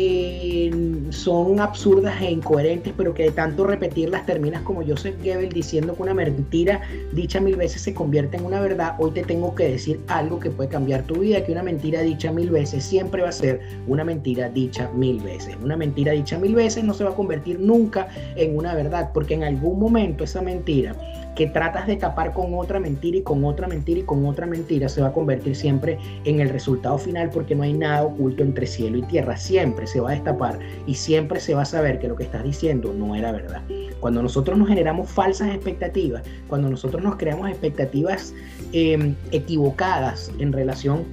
eh, 0.00 0.70
son 1.10 1.58
absurdas 1.58 2.20
e 2.22 2.30
incoherentes, 2.30 2.92
pero 2.96 3.14
que 3.14 3.24
de 3.24 3.30
tanto 3.32 3.64
repetirlas 3.64 4.24
terminas 4.26 4.62
como 4.62 4.86
Joseph 4.86 5.16
Goebbels 5.24 5.52
diciendo 5.52 5.96
que 5.96 6.02
una 6.02 6.14
mentira 6.14 6.80
dicha 7.12 7.40
mil 7.40 7.56
veces 7.56 7.82
se 7.82 7.94
convierte 7.94 8.36
en 8.36 8.44
una 8.44 8.60
verdad. 8.60 8.94
Hoy 8.98 9.10
te 9.10 9.22
tengo 9.22 9.56
que 9.56 9.68
decir 9.68 10.00
algo 10.06 10.38
que 10.38 10.50
puede 10.50 10.68
cambiar 10.68 11.02
tu 11.02 11.16
vida, 11.16 11.44
que 11.44 11.50
una 11.50 11.64
mentira 11.64 12.02
dicha 12.02 12.30
mil 12.30 12.50
veces 12.50 12.84
siempre 12.84 13.22
va 13.22 13.30
a 13.30 13.32
ser 13.32 13.60
una 13.88 14.04
mentira 14.04 14.48
dicha 14.48 14.88
mil 14.94 15.18
veces. 15.20 15.56
Una 15.62 15.76
mentira 15.76 16.12
dicha 16.12 16.38
mil 16.38 16.54
veces 16.54 16.84
no 16.84 16.94
se 16.94 17.02
va 17.02 17.10
a 17.10 17.14
convertir 17.14 17.58
nunca 17.58 18.08
en 18.36 18.56
una 18.56 18.74
verdad, 18.74 19.10
porque 19.12 19.34
en 19.34 19.42
algún 19.42 19.80
momento 19.80 20.22
esa 20.22 20.42
mentira 20.42 20.94
que 21.38 21.46
tratas 21.46 21.86
de 21.86 21.94
tapar 21.94 22.32
con 22.32 22.52
otra 22.54 22.80
mentira 22.80 23.16
y 23.16 23.22
con 23.22 23.44
otra 23.44 23.68
mentira 23.68 24.00
y 24.00 24.02
con 24.02 24.26
otra 24.26 24.44
mentira 24.44 24.88
se 24.88 25.00
va 25.00 25.08
a 25.08 25.12
convertir 25.12 25.54
siempre 25.54 25.96
en 26.24 26.40
el 26.40 26.48
resultado 26.48 26.98
final 26.98 27.30
porque 27.30 27.54
no 27.54 27.62
hay 27.62 27.74
nada 27.74 28.02
oculto 28.02 28.42
entre 28.42 28.66
cielo 28.66 28.98
y 28.98 29.02
tierra. 29.02 29.36
Siempre 29.36 29.86
se 29.86 30.00
va 30.00 30.10
a 30.10 30.14
destapar 30.14 30.58
y 30.88 30.96
siempre 30.96 31.38
se 31.38 31.54
va 31.54 31.62
a 31.62 31.64
saber 31.64 32.00
que 32.00 32.08
lo 32.08 32.16
que 32.16 32.24
estás 32.24 32.42
diciendo 32.42 32.92
no 32.92 33.14
era 33.14 33.30
verdad. 33.30 33.62
Cuando 34.00 34.20
nosotros 34.20 34.58
nos 34.58 34.66
generamos 34.66 35.08
falsas 35.08 35.54
expectativas, 35.54 36.24
cuando 36.48 36.68
nosotros 36.70 37.04
nos 37.04 37.14
creamos 37.14 37.48
expectativas 37.48 38.34
em, 38.72 39.14
equivocadas 39.30 40.32
en 40.40 40.52
relación 40.52 41.04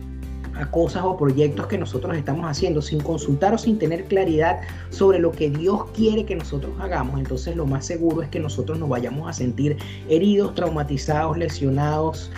a 0.60 0.65
cosas 0.72 1.04
o 1.04 1.18
proyectos 1.18 1.68
que 1.68 1.78
nosotros 1.78 2.15
estamos 2.18 2.46
haciendo 2.46 2.82
sin 2.82 3.00
consultar 3.00 3.54
o 3.54 3.58
sin 3.58 3.78
tener 3.78 4.06
claridad 4.06 4.62
sobre 4.89 5.20
lo 5.20 5.32
que 5.32 5.50
Dios 5.50 5.86
quiere 5.94 6.26
que 6.26 6.36
nosotros 6.36 6.74
hagamos, 6.80 7.20
entonces 7.20 7.56
lo 7.56 7.65
más 7.65 7.86
seguro 7.86 8.22
es 8.22 8.30
que 8.30 8.39
nosotros 8.39 8.80
nos 8.80 8.89
vayamos 8.89 9.30
a 9.30 9.34
sentir 9.34 9.78
heridos, 10.10 10.56
traumatizados, 10.56 11.38
lesionados, 11.38 12.32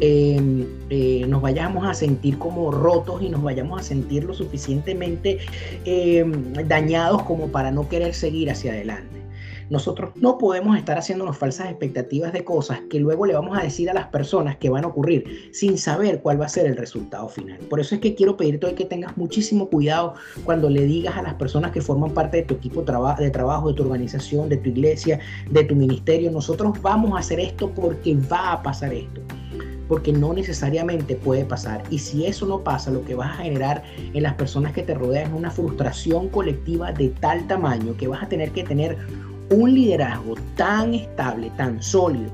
em, 0.00 0.66
eh, 0.90 1.24
nos 1.28 1.42
vayamos 1.42 1.86
a 1.86 1.94
sentir 1.94 2.38
como 2.38 2.70
rotos 2.70 3.22
y 3.22 3.28
nos 3.28 3.42
vayamos 3.42 3.80
a 3.80 3.84
sentir 3.84 4.24
lo 4.24 4.34
suficientemente 4.34 5.38
em, 5.84 6.52
dañados 6.66 7.22
como 7.22 7.48
para 7.48 7.70
no 7.70 7.88
querer 7.88 8.14
seguir 8.14 8.50
hacia 8.50 8.72
adelante. 8.72 9.22
Nosotros 9.72 10.10
no 10.16 10.36
podemos 10.36 10.76
estar 10.76 10.98
haciéndonos 10.98 11.38
falsas 11.38 11.70
expectativas 11.70 12.34
de 12.34 12.44
cosas 12.44 12.80
que 12.90 13.00
luego 13.00 13.24
le 13.24 13.32
vamos 13.32 13.58
a 13.58 13.62
decir 13.62 13.88
a 13.88 13.94
las 13.94 14.08
personas 14.08 14.58
que 14.58 14.68
van 14.68 14.84
a 14.84 14.88
ocurrir 14.88 15.48
sin 15.54 15.78
saber 15.78 16.20
cuál 16.20 16.38
va 16.38 16.44
a 16.44 16.50
ser 16.50 16.66
el 16.66 16.76
resultado 16.76 17.26
final. 17.30 17.58
Por 17.70 17.80
eso 17.80 17.94
es 17.94 18.02
que 18.02 18.14
quiero 18.14 18.36
pedirte 18.36 18.66
hoy 18.66 18.74
que 18.74 18.84
tengas 18.84 19.16
muchísimo 19.16 19.70
cuidado 19.70 20.12
cuando 20.44 20.68
le 20.68 20.84
digas 20.84 21.16
a 21.16 21.22
las 21.22 21.36
personas 21.36 21.70
que 21.70 21.80
forman 21.80 22.10
parte 22.10 22.36
de 22.36 22.42
tu 22.42 22.52
equipo 22.52 22.82
de 22.82 23.30
trabajo, 23.30 23.68
de 23.68 23.74
tu 23.74 23.82
organización, 23.84 24.50
de 24.50 24.58
tu 24.58 24.68
iglesia, 24.68 25.20
de 25.50 25.64
tu 25.64 25.74
ministerio, 25.74 26.30
nosotros 26.30 26.78
vamos 26.82 27.16
a 27.16 27.20
hacer 27.20 27.40
esto 27.40 27.70
porque 27.70 28.14
va 28.30 28.52
a 28.52 28.62
pasar 28.62 28.92
esto 28.92 29.22
porque 29.88 30.10
no 30.10 30.32
necesariamente 30.32 31.16
puede 31.16 31.44
pasar. 31.44 31.82
Y 31.90 31.98
si 31.98 32.24
eso 32.24 32.46
no 32.46 32.64
pasa, 32.64 32.90
lo 32.90 33.04
que 33.04 33.14
vas 33.14 33.38
a 33.38 33.42
generar 33.42 33.82
en 34.14 34.22
las 34.22 34.32
personas 34.34 34.72
que 34.72 34.82
te 34.82 34.94
rodean 34.94 35.26
es 35.26 35.32
una 35.34 35.50
frustración 35.50 36.30
colectiva 36.30 36.92
de 36.92 37.10
tal 37.10 37.46
tamaño 37.46 37.94
que 37.98 38.08
vas 38.08 38.22
a 38.22 38.26
tener 38.26 38.52
que 38.52 38.64
tener 38.64 38.96
un 39.52 39.74
liderazgo 39.74 40.34
tan 40.56 40.94
estable, 40.94 41.50
tan 41.56 41.82
sólido 41.82 42.30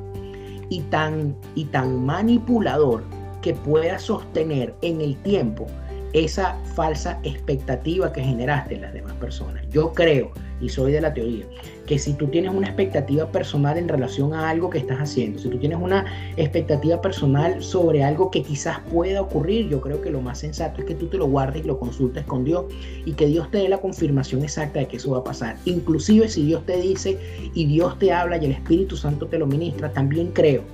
y 0.70 0.80
tan, 0.82 1.34
y 1.54 1.64
tan 1.66 2.04
manipulador 2.04 3.04
que 3.42 3.54
pueda 3.54 3.98
sostener 3.98 4.74
en 4.82 5.00
el 5.00 5.16
tiempo 5.22 5.66
esa 6.12 6.56
falsa 6.74 7.20
expectativa 7.22 8.12
que 8.12 8.22
generaste 8.22 8.76
en 8.76 8.82
las 8.82 8.92
demás 8.92 9.14
personas. 9.14 9.62
Yo 9.70 9.92
creo, 9.92 10.30
y 10.60 10.68
soy 10.68 10.92
de 10.92 11.00
la 11.00 11.12
teoría, 11.12 11.44
que 11.86 11.98
si 11.98 12.12
tú 12.14 12.26
tienes 12.26 12.52
una 12.52 12.66
expectativa 12.66 13.30
personal 13.30 13.78
en 13.78 13.88
relación 13.88 14.34
a 14.34 14.50
algo 14.50 14.70
que 14.70 14.78
estás 14.78 14.98
haciendo, 14.98 15.38
si 15.38 15.48
tú 15.48 15.58
tienes 15.58 15.78
una 15.78 16.04
expectativa 16.36 17.00
personal 17.00 17.62
sobre 17.62 18.04
algo 18.04 18.30
que 18.30 18.42
quizás 18.42 18.78
pueda 18.92 19.22
ocurrir, 19.22 19.68
yo 19.68 19.80
creo 19.80 20.00
que 20.00 20.10
lo 20.10 20.20
más 20.20 20.38
sensato 20.38 20.80
es 20.80 20.86
que 20.86 20.94
tú 20.94 21.06
te 21.06 21.16
lo 21.16 21.26
guardes 21.26 21.64
y 21.64 21.66
lo 21.66 21.78
consultes 21.78 22.24
con 22.24 22.44
Dios 22.44 22.66
y 23.04 23.12
que 23.12 23.26
Dios 23.26 23.50
te 23.50 23.58
dé 23.58 23.68
la 23.68 23.78
confirmación 23.78 24.42
exacta 24.42 24.80
de 24.80 24.88
que 24.88 24.96
eso 24.96 25.12
va 25.12 25.18
a 25.18 25.24
pasar. 25.24 25.56
Inclusive 25.64 26.28
si 26.28 26.44
Dios 26.44 26.64
te 26.66 26.80
dice 26.80 27.18
y 27.54 27.66
Dios 27.66 27.98
te 27.98 28.12
habla 28.12 28.36
y 28.36 28.46
el 28.46 28.52
Espíritu 28.52 28.96
Santo 28.96 29.26
te 29.26 29.38
lo 29.38 29.46
ministra, 29.46 29.92
también 29.92 30.28
creo 30.28 30.64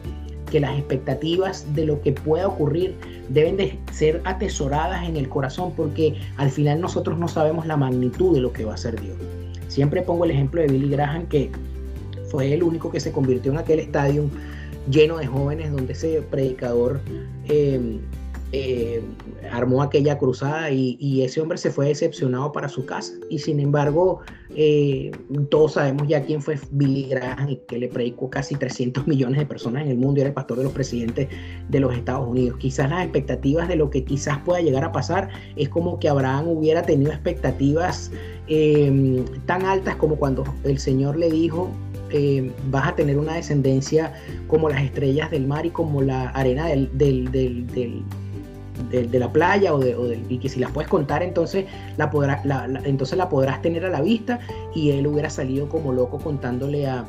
que 0.55 0.61
las 0.61 0.79
expectativas 0.79 1.75
de 1.75 1.85
lo 1.85 2.01
que 2.01 2.13
pueda 2.13 2.47
ocurrir 2.47 2.95
deben 3.29 3.57
de 3.57 3.77
ser 3.91 4.21
atesoradas 4.23 5.09
en 5.09 5.17
el 5.17 5.29
corazón 5.29 5.73
porque 5.77 6.15
al 6.37 6.49
final 6.49 6.81
nosotros 6.81 7.19
no 7.19 7.27
sabemos 7.27 7.67
la 7.67 7.77
magnitud 7.77 8.37
de 8.37 8.41
lo 8.41 8.53
que 8.53 8.65
va 8.65 8.75
a 8.75 8.77
ser 8.77 9.01
Dios. 9.01 9.17
Siempre 9.67 10.03
pongo 10.03 10.25
el 10.25 10.31
ejemplo 10.31 10.61
de 10.61 10.69
Billy 10.69 10.89
Graham 10.91 11.27
que 11.27 11.51
fue 12.31 12.55
el 12.55 12.63
único 12.63 12.93
que 12.93 13.01
se 13.01 13.11
convirtió 13.11 13.51
en 13.51 13.59
aquel 13.59 13.81
estadio 13.81 14.27
lleno 14.89 15.17
de 15.17 15.27
jóvenes 15.27 15.73
donde 15.73 15.93
ese 15.93 16.23
predicador 16.23 17.01
eh, 17.49 17.99
eh, 18.53 19.03
armó 19.51 19.83
aquella 19.83 20.19
cruzada 20.19 20.71
y, 20.71 21.23
ese 21.23 21.41
hombre 21.41 21.59
se 21.59 21.71
fue 21.71 21.87
decepcionado 21.87 22.53
para 22.53 22.69
su 22.69 22.85
casa. 22.87 23.13
Y 23.31 23.39
sin 23.39 23.59
embargo, 23.61 24.21
eh, 24.55 25.11
todos 25.51 25.73
sabemos 25.73 26.07
ya 26.07 26.23
quién 26.23 26.41
fue 26.41 26.59
Billy 26.71 27.09
Graham 27.09 27.49
y 27.49 27.57
que 27.67 27.79
le 27.79 27.89
predicó 27.89 28.31
casi 28.31 28.55
300 28.55 29.07
millones 29.07 29.39
de 29.39 29.47
personas 29.47 29.83
en 29.83 29.91
el 29.91 29.97
mundo 29.97 30.19
y 30.19 30.21
era 30.21 30.29
el 30.29 30.35
pastor 30.35 30.59
de 30.59 30.65
los 30.65 30.73
presidentes 30.73 31.29
de 31.69 31.81
los 31.81 31.95
Estados 31.95 32.29
Unidos. 32.29 32.59
Quizás 32.59 32.91
las 32.91 33.03
expectativas 33.03 33.69
de 33.69 33.77
lo 33.77 33.91
que 33.91 34.05
quizás 34.05 34.39
pueda 34.45 34.61
llegar 34.61 34.85
a 34.85 34.93
pasar 34.93 35.31
es 35.57 35.69
como 35.69 35.99
que 35.99 36.09
Abraham 36.09 36.49
hubiera 36.49 36.83
tenido 36.83 37.11
expectativas 37.11 38.13
em, 38.47 39.25
tan 39.47 39.65
altas 39.65 39.97
como 39.97 40.17
cuando 40.17 40.45
el 40.65 40.79
Señor 40.79 41.17
le 41.17 41.31
dijo, 41.31 41.71
eh, 42.11 42.53
vas 42.71 42.87
a 42.87 42.95
tener 42.95 43.19
una 43.19 43.35
descendencia 43.35 44.13
como 44.47 44.69
las 44.69 44.83
estrellas 44.83 45.33
del 45.33 45.49
mar 45.49 45.67
y 45.67 45.71
como 45.71 46.01
la 46.01 46.29
arena 46.29 46.69
del, 46.69 46.89
de, 49.03 49.19
la 49.19 49.33
playa 49.33 49.75
o, 49.75 49.79
de, 49.79 50.25
y 50.29 50.39
que 50.39 50.49
si 50.49 50.61
las 50.61 50.71
puedes 50.71 50.89
contar 50.89 51.23
entonces 51.23 51.67
la, 51.97 52.11
podrá, 52.11 52.43
entonces 52.85 53.19
la 53.19 53.29
podrás 53.29 53.63
tener 53.63 53.85
a 53.85 53.91
la 53.91 54.01
vista 54.01 54.39
y 54.75 54.91
él 54.91 55.07
hubiera 55.07 55.31
salido 55.31 55.69
como 55.69 55.93
loco 55.93 56.19
contándole 56.19 56.87
a, 56.87 57.05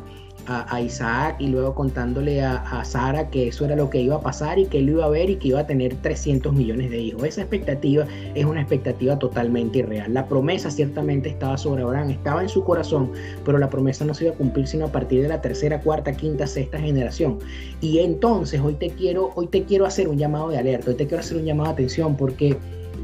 a, 0.47 0.81
Isaac 0.81 1.37
y 1.39 1.47
luego 1.47 1.73
contándole 1.73 2.43
a, 2.43 2.83
Sara 2.83 3.29
que 3.29 3.47
eso 3.47 3.65
era 3.65 3.75
lo 3.75 3.89
que 3.89 4.01
iba 4.01 4.15
a 4.15 4.21
pasar 4.21 4.59
y 4.59 4.65
que 4.65 4.79
él 4.79 4.89
iba 4.89 5.05
a 5.05 5.09
ver 5.09 5.29
y 5.29 5.37
que 5.37 5.49
iba 5.49 5.59
a 5.59 5.67
tener 5.67 5.95
300 5.95 6.53
millones 6.53 6.91
de 6.91 6.99
hijos. 6.99 7.23
Esa 7.23 7.41
expectativa 7.41 8.05
es 8.33 8.45
una 8.45 8.61
expectativa 8.61 9.17
totalmente 9.17 9.79
irreal. 9.79 10.13
La 10.13 10.27
promesa 10.27 10.69
ciertamente 10.69 11.29
estaba 11.29 11.57
sobre 11.57 11.83
Abraham, 11.83 12.11
estaba 12.11 12.41
en 12.41 12.49
su 12.49 12.63
corazón, 12.63 13.11
pero 13.43 13.57
la 13.57 13.69
promesa 13.69 14.05
no 14.05 14.13
se 14.13 14.25
iba 14.25 14.33
a 14.33 14.37
cumplir 14.37 14.67
sino 14.67 14.85
a 14.85 14.91
partir 14.91 15.21
de 15.21 15.27
la 15.27 15.41
tercera, 15.41 15.81
cuarta, 15.81 16.11
quinta, 16.13 16.47
sexta 16.47 16.79
generación. 16.79 17.39
Y 17.81 17.99
entonces 17.99 18.61
hoy 18.61 18.75
te 18.75 18.89
quiero, 18.89 19.31
hoy 19.35 19.47
te 19.47 19.63
quiero 19.63 19.85
hacer 19.85 20.07
un 20.07 20.17
llamado 20.17 20.49
de 20.49 20.57
alerta, 20.57 20.91
hoy 20.91 20.97
te 20.97 21.07
quiero 21.07 21.21
hacer 21.21 21.37
un 21.37 21.45
llamado 21.45 21.69
de 21.69 21.73
atención 21.73 22.15
porque 22.15 22.57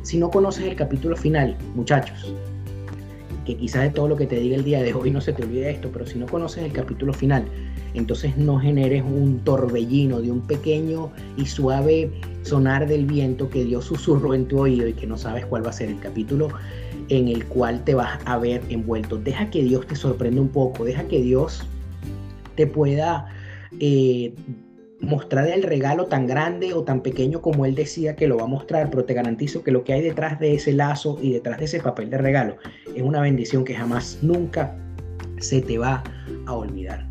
si 0.03 0.17
no 0.17 0.29
conoces 0.29 0.65
el 0.65 0.75
capítulo 0.75 1.15
final, 1.15 1.55
muchachos, 1.75 2.33
que 3.45 3.55
quizás 3.57 3.83
de 3.83 3.89
todo 3.89 4.07
lo 4.07 4.15
que 4.15 4.27
te 4.27 4.39
diga 4.39 4.55
el 4.55 4.63
día 4.63 4.81
de 4.81 4.93
hoy 4.93 5.11
no 5.11 5.21
se 5.21 5.33
te 5.33 5.43
olvide 5.43 5.71
esto, 5.71 5.89
pero 5.91 6.05
si 6.05 6.19
no 6.19 6.27
conoces 6.27 6.63
el 6.63 6.71
capítulo 6.71 7.13
final, 7.13 7.45
entonces 7.93 8.37
no 8.37 8.59
generes 8.59 9.03
un 9.03 9.39
torbellino 9.43 10.21
de 10.21 10.31
un 10.31 10.41
pequeño 10.41 11.11
y 11.37 11.45
suave 11.45 12.11
sonar 12.43 12.87
del 12.87 13.05
viento 13.05 13.49
que 13.49 13.63
Dios 13.63 13.85
susurró 13.85 14.33
en 14.33 14.47
tu 14.47 14.59
oído 14.59 14.87
y 14.87 14.93
que 14.93 15.07
no 15.07 15.17
sabes 15.17 15.45
cuál 15.45 15.65
va 15.65 15.71
a 15.71 15.73
ser 15.73 15.89
el 15.89 15.99
capítulo 15.99 16.49
en 17.09 17.27
el 17.27 17.45
cual 17.45 17.83
te 17.83 17.95
vas 17.95 18.19
a 18.25 18.37
ver 18.37 18.61
envuelto. 18.69 19.17
Deja 19.17 19.49
que 19.49 19.63
Dios 19.63 19.85
te 19.87 19.95
sorprenda 19.95 20.39
un 20.39 20.49
poco, 20.49 20.85
deja 20.85 21.03
que 21.03 21.21
Dios 21.21 21.63
te 22.55 22.67
pueda 22.67 23.27
eh, 23.79 24.33
mostrar 25.01 25.47
el 25.47 25.63
regalo 25.63 26.05
tan 26.05 26.27
grande 26.27 26.73
o 26.73 26.83
tan 26.83 27.01
pequeño 27.01 27.41
como 27.41 27.65
él 27.65 27.75
decía 27.75 28.15
que 28.15 28.27
lo 28.27 28.37
va 28.37 28.43
a 28.43 28.47
mostrar, 28.47 28.89
pero 28.89 29.03
te 29.03 29.13
garantizo 29.13 29.63
que 29.63 29.71
lo 29.71 29.83
que 29.83 29.93
hay 29.93 30.01
detrás 30.01 30.39
de 30.39 30.53
ese 30.53 30.73
lazo 30.73 31.17
y 31.21 31.33
detrás 31.33 31.59
de 31.59 31.65
ese 31.65 31.79
papel 31.79 32.09
de 32.09 32.17
regalo 32.17 32.57
es 32.95 33.01
una 33.01 33.21
bendición 33.21 33.65
que 33.65 33.75
jamás, 33.75 34.19
nunca 34.21 34.75
se 35.39 35.61
te 35.61 35.77
va 35.77 36.03
a 36.45 36.53
olvidar. 36.53 37.05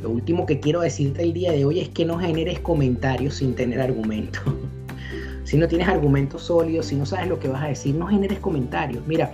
Lo 0.00 0.10
último 0.10 0.44
que 0.46 0.60
quiero 0.60 0.80
decirte 0.80 1.22
el 1.22 1.32
día 1.32 1.52
de 1.52 1.64
hoy 1.64 1.80
es 1.80 1.88
que 1.90 2.04
no 2.04 2.18
generes 2.18 2.58
comentarios 2.60 3.36
sin 3.36 3.54
tener 3.54 3.80
argumento. 3.80 4.40
si 5.44 5.56
no 5.56 5.68
tienes 5.68 5.88
argumentos 5.88 6.42
sólidos, 6.42 6.86
si 6.86 6.96
no 6.96 7.06
sabes 7.06 7.28
lo 7.28 7.38
que 7.38 7.48
vas 7.48 7.62
a 7.62 7.68
decir, 7.68 7.94
no 7.94 8.06
generes 8.06 8.38
comentarios. 8.38 9.06
Mira, 9.06 9.32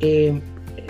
eh, 0.00 0.40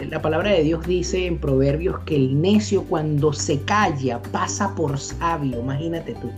la 0.07 0.23
palabra 0.23 0.51
de 0.51 0.63
Dios 0.63 0.87
dice 0.87 1.27
en 1.27 1.39
Proverbios 1.39 1.99
que 2.01 2.17
el 2.17 2.41
necio 2.41 2.85
cuando 2.85 3.33
se 3.33 3.61
calla 3.63 4.21
pasa 4.33 4.75
por 4.75 4.99
sabio, 4.99 5.61
imagínate 5.61 6.15
tú. 6.15 6.31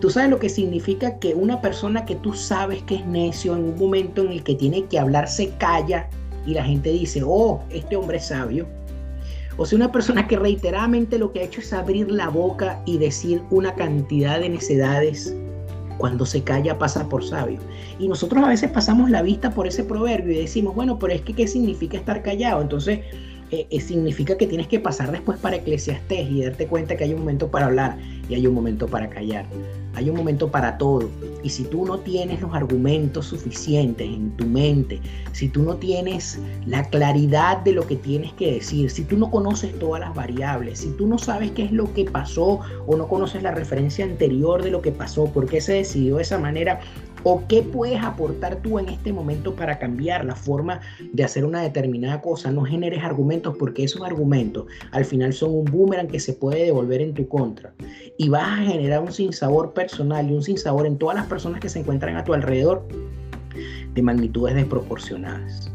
Tú 0.00 0.08
sabes 0.08 0.30
lo 0.30 0.38
que 0.38 0.48
significa 0.48 1.18
que 1.18 1.34
una 1.34 1.60
persona 1.60 2.06
que 2.06 2.14
tú 2.16 2.32
sabes 2.32 2.82
que 2.84 2.96
es 2.96 3.06
necio 3.06 3.54
en 3.54 3.64
un 3.64 3.78
momento 3.78 4.22
en 4.22 4.32
el 4.32 4.42
que 4.42 4.54
tiene 4.54 4.84
que 4.84 4.98
hablar 4.98 5.28
se 5.28 5.50
calla 5.56 6.08
y 6.46 6.54
la 6.54 6.64
gente 6.64 6.90
dice, 6.90 7.22
oh, 7.24 7.60
este 7.70 7.96
hombre 7.96 8.16
es 8.16 8.26
sabio. 8.26 8.66
O 9.58 9.66
sea, 9.66 9.76
una 9.76 9.92
persona 9.92 10.26
que 10.26 10.36
reiteradamente 10.36 11.18
lo 11.18 11.32
que 11.32 11.40
ha 11.40 11.44
hecho 11.44 11.60
es 11.60 11.72
abrir 11.72 12.10
la 12.10 12.28
boca 12.28 12.80
y 12.86 12.96
decir 12.96 13.42
una 13.50 13.74
cantidad 13.74 14.40
de 14.40 14.48
necedades 14.48 15.34
cuando 16.00 16.24
se 16.24 16.42
calla 16.42 16.78
pasa 16.78 17.08
por 17.08 17.22
sabio. 17.22 17.60
Y 17.98 18.08
nosotros 18.08 18.42
a 18.42 18.48
veces 18.48 18.70
pasamos 18.70 19.10
la 19.10 19.20
vista 19.20 19.50
por 19.50 19.66
ese 19.66 19.84
proverbio 19.84 20.32
y 20.32 20.40
decimos, 20.40 20.74
bueno, 20.74 20.98
pero 20.98 21.12
es 21.12 21.20
que 21.20 21.34
¿qué 21.34 21.46
significa 21.46 21.98
estar 21.98 22.22
callado? 22.22 22.62
Entonces, 22.62 23.00
eh, 23.50 23.66
eh, 23.68 23.80
significa 23.80 24.38
que 24.38 24.46
tienes 24.46 24.66
que 24.66 24.80
pasar 24.80 25.12
después 25.12 25.38
para 25.38 25.56
Eclesiastés 25.56 26.30
y 26.30 26.42
darte 26.42 26.66
cuenta 26.66 26.96
que 26.96 27.04
hay 27.04 27.12
un 27.12 27.20
momento 27.20 27.50
para 27.50 27.66
hablar 27.66 27.98
y 28.28 28.34
hay 28.34 28.46
un 28.46 28.54
momento 28.54 28.86
para 28.86 29.10
callar. 29.10 29.44
Hay 29.94 30.08
un 30.08 30.16
momento 30.16 30.50
para 30.50 30.78
todo. 30.78 31.10
Y 31.42 31.50
si 31.50 31.64
tú 31.64 31.84
no 31.84 31.98
tienes 31.98 32.40
los 32.40 32.54
argumentos 32.54 33.26
suficientes 33.26 34.06
en 34.06 34.30
tu 34.36 34.46
mente, 34.46 35.00
si 35.32 35.48
tú 35.48 35.62
no 35.62 35.76
tienes 35.76 36.38
la 36.66 36.84
claridad 36.84 37.58
de 37.58 37.72
lo 37.72 37.86
que 37.86 37.96
tienes 37.96 38.32
que 38.34 38.52
decir, 38.52 38.90
si 38.90 39.04
tú 39.04 39.16
no 39.16 39.30
conoces 39.30 39.78
todas 39.78 40.00
las 40.00 40.14
variables, 40.14 40.80
si 40.80 40.90
tú 40.90 41.06
no 41.06 41.18
sabes 41.18 41.50
qué 41.52 41.64
es 41.64 41.72
lo 41.72 41.92
que 41.92 42.04
pasó 42.04 42.60
o 42.86 42.96
no 42.96 43.08
conoces 43.08 43.42
la 43.42 43.52
referencia 43.52 44.04
anterior 44.04 44.62
de 44.62 44.70
lo 44.70 44.82
que 44.82 44.92
pasó, 44.92 45.26
por 45.26 45.46
qué 45.46 45.60
se 45.60 45.74
decidió 45.74 46.16
de 46.16 46.22
esa 46.22 46.38
manera, 46.38 46.80
¿O 47.22 47.46
qué 47.46 47.62
puedes 47.62 48.02
aportar 48.02 48.62
tú 48.62 48.78
en 48.78 48.88
este 48.88 49.12
momento 49.12 49.54
para 49.54 49.78
cambiar 49.78 50.24
la 50.24 50.34
forma 50.34 50.80
de 51.12 51.22
hacer 51.22 51.44
una 51.44 51.60
determinada 51.60 52.22
cosa? 52.22 52.50
No 52.50 52.64
generes 52.64 53.04
argumentos 53.04 53.56
porque 53.58 53.84
esos 53.84 54.02
argumentos 54.02 54.66
al 54.90 55.04
final 55.04 55.34
son 55.34 55.54
un 55.54 55.64
boomerang 55.66 56.08
que 56.08 56.18
se 56.18 56.32
puede 56.32 56.64
devolver 56.64 57.02
en 57.02 57.12
tu 57.12 57.28
contra. 57.28 57.74
Y 58.16 58.30
vas 58.30 58.60
a 58.60 58.62
generar 58.62 59.02
un 59.02 59.12
sinsabor 59.12 59.74
personal 59.80 60.30
y 60.30 60.34
un 60.34 60.42
sinsabor 60.42 60.86
en 60.86 60.98
todas 60.98 61.16
las 61.16 61.26
personas 61.26 61.60
que 61.60 61.68
se 61.70 61.78
encuentran 61.78 62.16
a 62.16 62.24
tu 62.24 62.34
alrededor 62.34 62.86
de 63.94 64.02
magnitudes 64.02 64.54
desproporcionadas. 64.54 65.70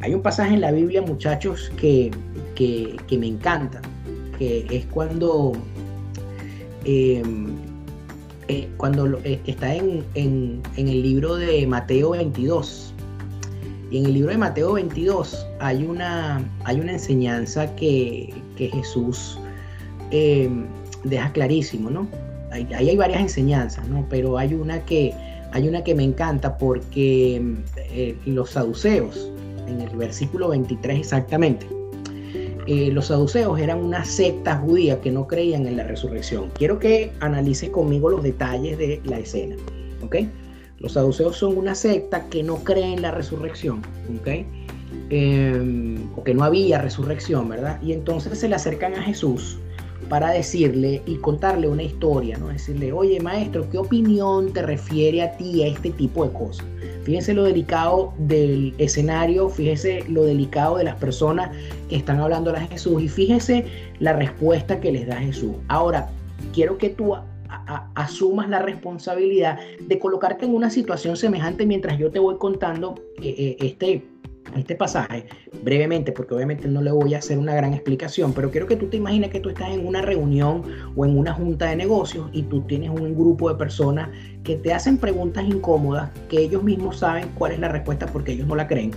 Hay 0.00 0.14
un 0.14 0.22
pasaje 0.22 0.54
en 0.54 0.60
la 0.60 0.70
Biblia, 0.70 1.02
muchachos, 1.02 1.72
que, 1.76 2.10
me 3.10 3.26
encanta, 3.26 3.80
que 4.38 4.66
es 4.70 4.86
cuando... 4.86 5.52
Em, 6.84 7.48
eh, 8.48 8.68
cuando 8.78 9.20
eh, 9.22 9.40
está 9.46 9.76
en, 9.76 10.04
el 10.14 11.02
libro 11.02 11.36
de 11.36 11.66
Mateo 11.66 12.10
22. 12.10 12.92
Y 13.92 13.98
en 13.98 14.06
el 14.06 14.14
libro 14.14 14.30
de 14.30 14.38
Mateo 14.38 14.72
22 14.72 15.46
hay 15.60 15.84
una, 15.84 16.42
hay 16.64 16.80
una 16.80 16.92
enseñanza 16.92 17.72
que, 17.76 18.34
Jesús 18.56 19.38
em, 20.10 20.66
deja 21.04 21.32
clarísimo, 21.32 21.90
¿no? 21.90 22.08
Ahí 22.50 22.66
hay, 22.74 22.96
varias 22.96 23.20
enseñanzas, 23.20 23.86
¿no? 23.88 24.06
Pero 24.08 24.38
hay 24.38 24.54
una 24.54 24.84
que, 24.84 25.14
hay 25.52 25.68
una 25.68 25.84
que 25.84 25.94
me 25.94 26.02
encanta 26.02 26.58
porque 26.58 27.42
eh, 27.76 28.16
los 28.26 28.50
saduceos, 28.50 29.30
en 29.66 29.80
el 29.80 29.96
versículo 29.96 30.48
23 30.48 30.98
exactamente, 30.98 31.66
eh, 32.66 32.90
los 32.92 33.06
saduceos 33.06 33.58
eran 33.58 33.78
una 33.78 34.04
secta 34.04 34.56
judía 34.58 35.00
que 35.00 35.10
no 35.10 35.26
creían 35.26 35.66
en 35.66 35.76
la 35.76 35.84
resurrección. 35.84 36.50
Quiero 36.54 36.78
que 36.78 37.12
analices 37.20 37.70
conmigo 37.70 38.10
los 38.10 38.22
detalles 38.22 38.78
de 38.78 39.00
la 39.04 39.18
escena. 39.18 39.56
¿ok? 40.02 40.16
Los 40.78 40.92
saduceos 40.92 41.36
son 41.36 41.56
una 41.56 41.74
secta 41.74 42.26
que 42.28 42.42
no 42.42 42.56
cree 42.56 42.92
en 42.92 43.02
la 43.02 43.10
resurrección. 43.10 43.82
¿ok? 44.20 44.28
Em, 45.10 46.08
o 46.16 46.22
que 46.22 46.34
no 46.34 46.44
había 46.44 46.78
resurrección, 46.78 47.48
¿verdad? 47.48 47.80
Y 47.82 47.92
entonces 47.92 48.38
se 48.38 48.48
le 48.48 48.54
acercan 48.54 48.94
a 48.94 49.02
Jesús 49.02 49.58
para 50.10 50.32
decirle 50.32 51.02
y 51.06 51.16
contarle 51.18 51.68
una 51.68 51.84
historia, 51.84 52.36
¿no? 52.36 52.48
Decirle, 52.48 52.92
oye 52.92 53.20
maestro, 53.20 53.70
¿qué 53.70 53.78
opinión 53.78 54.52
te 54.52 54.60
refiere 54.60 55.22
a 55.22 55.36
ti 55.36 55.62
a 55.62 55.68
este 55.68 55.90
tipo 55.90 56.26
de 56.26 56.32
cosas? 56.32 56.66
Fíjense 57.04 57.32
lo 57.32 57.44
delicado 57.44 58.12
del 58.18 58.74
escenario, 58.78 59.48
fíjense 59.48 60.04
lo 60.08 60.24
delicado 60.24 60.78
de 60.78 60.84
las 60.84 60.96
personas 60.96 61.56
que 61.88 61.94
están 61.94 62.18
hablando 62.18 62.50
a 62.50 62.60
Jesús 62.60 63.00
y 63.00 63.08
fíjense 63.08 63.64
la 64.00 64.12
respuesta 64.12 64.80
que 64.80 64.90
les 64.90 65.06
da 65.06 65.14
Jesús. 65.14 65.52
Ahora, 65.68 66.10
quiero 66.52 66.76
que 66.76 66.90
tú 66.90 67.14
asumas 67.94 68.48
la 68.48 68.58
responsabilidad 68.58 69.60
de 69.80 69.98
colocarte 70.00 70.44
en 70.44 70.54
una 70.54 70.70
situación 70.70 71.16
semejante 71.16 71.66
mientras 71.66 71.98
yo 71.98 72.10
te 72.10 72.18
voy 72.18 72.36
contando 72.36 72.96
eh, 73.22 73.34
eh, 73.38 73.56
este 73.60 74.04
este 74.56 74.74
pasaje 74.74 75.26
brevemente, 75.62 76.12
porque 76.12 76.34
obviamente 76.34 76.66
no 76.68 76.82
le 76.82 76.90
voy 76.90 77.14
a 77.14 77.18
hacer 77.18 77.38
una 77.38 77.54
gran 77.54 77.72
explicación, 77.72 78.32
pero 78.32 78.50
quiero 78.50 78.66
que 78.66 78.76
tú 78.76 78.86
te 78.86 78.96
imagines 78.96 79.30
que 79.30 79.40
tú 79.40 79.48
estás 79.48 79.70
en 79.70 79.86
una 79.86 80.02
reunión 80.02 80.62
o 80.96 81.04
en 81.04 81.16
una 81.16 81.32
junta 81.32 81.66
de 81.66 81.76
negocios 81.76 82.28
y 82.32 82.42
tú 82.42 82.62
tienes 82.62 82.90
un 82.90 83.14
grupo 83.14 83.48
de 83.48 83.56
personas 83.56 84.08
que 84.42 84.56
te 84.56 84.72
hacen 84.72 84.98
preguntas 84.98 85.44
incómodas, 85.44 86.10
que 86.28 86.40
ellos 86.40 86.62
mismos 86.62 86.98
saben 86.98 87.28
cuál 87.36 87.52
es 87.52 87.60
la 87.60 87.68
respuesta 87.68 88.06
porque 88.06 88.32
ellos 88.32 88.46
no 88.46 88.56
la 88.56 88.66
creen, 88.66 88.90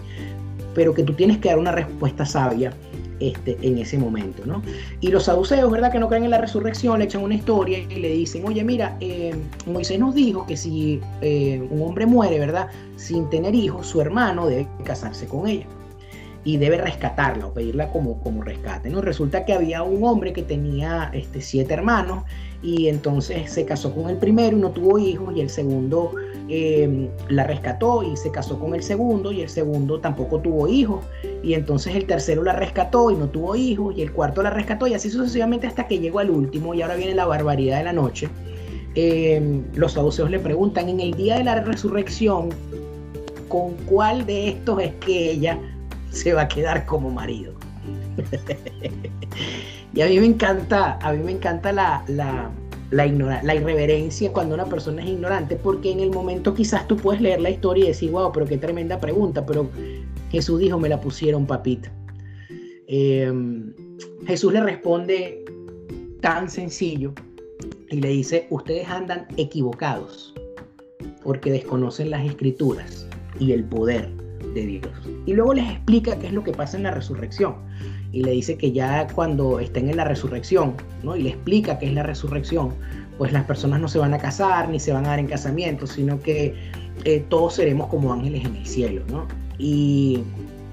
pero 0.73 0.93
que 0.93 1.03
tú 1.03 1.13
tienes 1.13 1.37
que 1.37 1.49
dar 1.49 1.59
una 1.59 1.71
respuesta 1.71 2.25
sabia 2.25 2.73
este, 3.19 3.57
en 3.61 3.77
ese 3.77 3.97
momento, 3.97 4.45
¿no? 4.45 4.61
Y 5.01 5.09
los 5.09 5.25
saduceos, 5.25 5.71
¿verdad? 5.71 5.91
Que 5.91 5.99
no 5.99 6.07
creen 6.07 6.25
en 6.25 6.31
la 6.31 6.39
resurrección, 6.39 6.99
le 6.99 7.05
echan 7.05 7.23
una 7.23 7.35
historia 7.35 7.79
y 7.79 7.95
le 7.95 8.09
dicen, 8.09 8.45
oye, 8.45 8.63
mira, 8.63 8.97
eh, 8.99 9.33
Moisés 9.65 9.99
nos 9.99 10.15
dijo 10.15 10.45
que 10.45 10.57
si 10.57 11.01
eh, 11.21 11.65
un 11.69 11.81
hombre 11.81 12.05
muere, 12.05 12.39
¿verdad? 12.39 12.67
Sin 12.95 13.29
tener 13.29 13.55
hijos, 13.55 13.87
su 13.87 14.01
hermano 14.01 14.47
debe 14.47 14.67
casarse 14.83 15.27
con 15.27 15.47
ella. 15.47 15.65
y 16.45 16.57
debe 16.57 16.77
rescatarla 16.77 17.45
o 17.45 17.53
pedirla 17.53 17.89
como, 17.89 18.19
como 18.19 18.41
rescate. 18.43 18.89
¿no? 18.89 18.99
Resulta 18.99 19.45
que 19.45 19.53
había 19.53 19.81
un 19.81 20.03
hombre 20.03 20.33
que 20.33 20.43
tenía 20.43 21.09
este, 21.13 21.39
siete 21.39 21.73
hermanos 21.73 22.25
y 22.61 22.89
entonces 22.89 23.49
se 23.49 23.63
casó 23.63 23.95
con 23.95 24.09
el 24.09 24.17
primero 24.17 24.57
y 24.57 24.59
no 24.59 24.71
tuvo 24.71 24.99
hijos 24.99 25.33
y 25.37 25.39
el 25.39 25.49
segundo 25.49 26.11
eh, 26.49 27.09
la 27.29 27.45
rescató 27.45 28.03
y 28.03 28.17
se 28.17 28.31
casó 28.31 28.59
con 28.59 28.75
el 28.75 28.83
segundo 28.83 29.31
y 29.31 29.41
el 29.41 29.49
segundo 29.49 29.99
tampoco 29.99 30.39
tuvo 30.39 30.67
hijos 30.67 31.05
y 31.41 31.53
entonces 31.53 31.95
el 31.95 32.05
tercero 32.05 32.43
la 32.43 32.53
rescató 32.53 33.11
y 33.11 33.15
no 33.15 33.27
tuvo 33.29 33.55
hijos 33.55 33.95
y 33.97 34.01
el 34.01 34.11
cuarto 34.11 34.43
la 34.43 34.49
rescató 34.49 34.87
y 34.87 34.93
así 34.93 35.09
sucesivamente 35.09 35.67
hasta 35.67 35.87
que 35.87 35.99
llegó 35.99 36.19
al 36.19 36.29
último 36.29 36.73
y 36.73 36.81
ahora 36.81 36.95
viene 36.95 37.15
la 37.15 37.25
barbaridad 37.25 37.77
de 37.77 37.83
la 37.85 37.93
noche. 37.93 38.29
Eh, 38.95 39.61
los 39.73 39.93
saduceos 39.93 40.29
le 40.29 40.39
preguntan 40.39 40.89
en 40.89 40.99
el 40.99 41.13
día 41.13 41.37
de 41.37 41.43
la 41.43 41.61
resurrección 41.61 42.49
con 43.47 43.73
cuál 43.85 44.25
de 44.25 44.49
estos 44.49 44.81
es 44.81 44.93
que 44.95 45.31
ella 45.31 45.59
se 46.11 46.33
va 46.33 46.43
a 46.43 46.47
quedar 46.47 46.85
como 46.85 47.09
marido. 47.09 47.53
y 49.93 50.01
a 50.01 50.07
mí 50.07 50.19
me 50.19 50.25
encanta, 50.25 50.99
a 51.01 51.13
mí 51.13 51.23
me 51.23 51.31
encanta 51.31 51.71
la, 51.71 52.03
la, 52.07 52.49
la, 52.93 53.41
la 53.43 53.55
irreverencia 53.55 54.31
cuando 54.31 54.55
una 54.55 54.65
persona 54.65 55.03
es 55.03 55.09
ignorante, 55.09 55.55
porque 55.55 55.91
en 55.91 55.99
el 55.99 56.11
momento 56.11 56.53
quizás 56.53 56.87
tú 56.87 56.95
puedes 56.95 57.21
leer 57.21 57.41
la 57.41 57.49
historia 57.49 57.85
y 57.85 57.87
decir, 57.87 58.11
wow, 58.11 58.31
pero 58.31 58.45
qué 58.45 58.57
tremenda 58.57 58.99
pregunta, 58.99 59.45
pero 59.45 59.69
Jesús 60.29 60.59
dijo, 60.59 60.79
me 60.79 60.89
la 60.89 61.01
pusieron, 61.01 61.45
papita. 61.45 61.91
Em, 62.87 63.73
Jesús 64.27 64.53
le 64.53 64.61
responde 64.61 65.43
tan 66.21 66.49
sencillo 66.49 67.13
y 67.89 67.99
le 67.99 68.09
dice, 68.09 68.47
ustedes 68.49 68.87
andan 68.87 69.27
equivocados 69.37 70.33
porque 71.23 71.51
desconocen 71.51 72.09
las 72.11 72.25
escrituras 72.25 73.07
y 73.39 73.51
el 73.51 73.63
poder 73.63 74.09
de 74.53 74.65
Dios. 74.65 74.91
Y 75.25 75.33
luego 75.33 75.53
les 75.53 75.69
explica 75.69 76.19
qué 76.19 76.27
es 76.27 76.33
lo 76.33 76.43
que 76.43 76.51
pasa 76.51 76.77
en 76.77 76.83
la 76.83 76.91
resurrección. 76.91 77.55
Y 78.13 78.23
le 78.23 78.31
dice 78.31 78.57
que 78.57 78.71
ya 78.71 79.07
cuando 79.13 79.59
estén 79.59 79.89
en 79.89 79.97
la 79.97 80.05
resurrección, 80.05 80.75
¿no? 81.03 81.17
Y 81.17 81.23
le 81.23 81.29
explica 81.31 81.77
qué 81.77 81.87
es 81.87 81.93
la 81.93 82.03
resurrección, 82.03 82.69
pues 83.17 83.33
las 83.33 83.43
personas 83.43 83.81
no 83.81 83.89
se 83.89 83.99
van 83.99 84.13
a 84.13 84.17
casar 84.17 84.69
ni 84.69 84.79
se 84.79 84.93
van 84.93 85.05
a 85.05 85.09
dar 85.09 85.19
en 85.19 85.27
casamiento, 85.27 85.85
sino 85.85 86.21
que 86.21 86.55
eh, 87.03 87.25
todos 87.27 87.55
seremos 87.55 87.87
como 87.87 88.13
ángeles 88.13 88.45
en 88.45 88.55
el 88.55 88.65
cielo, 88.65 89.03
¿no? 89.09 89.27
Y, 89.57 90.23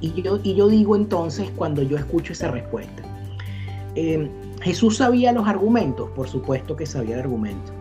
y, 0.01 0.23
yo, 0.23 0.39
y 0.43 0.55
yo 0.55 0.69
digo 0.69 0.95
entonces 0.95 1.51
cuando 1.57 1.83
yo 1.83 1.97
escucho 1.97 2.33
esa 2.33 2.51
respuesta, 2.51 3.03
eh, 3.97 4.31
Jesús 4.63 4.99
sabía 4.99 5.33
los 5.33 5.49
argumentos, 5.49 6.11
por 6.11 6.29
supuesto 6.29 6.77
que 6.77 6.87
sabía 6.87 7.15
el 7.15 7.23
argumento. 7.23 7.73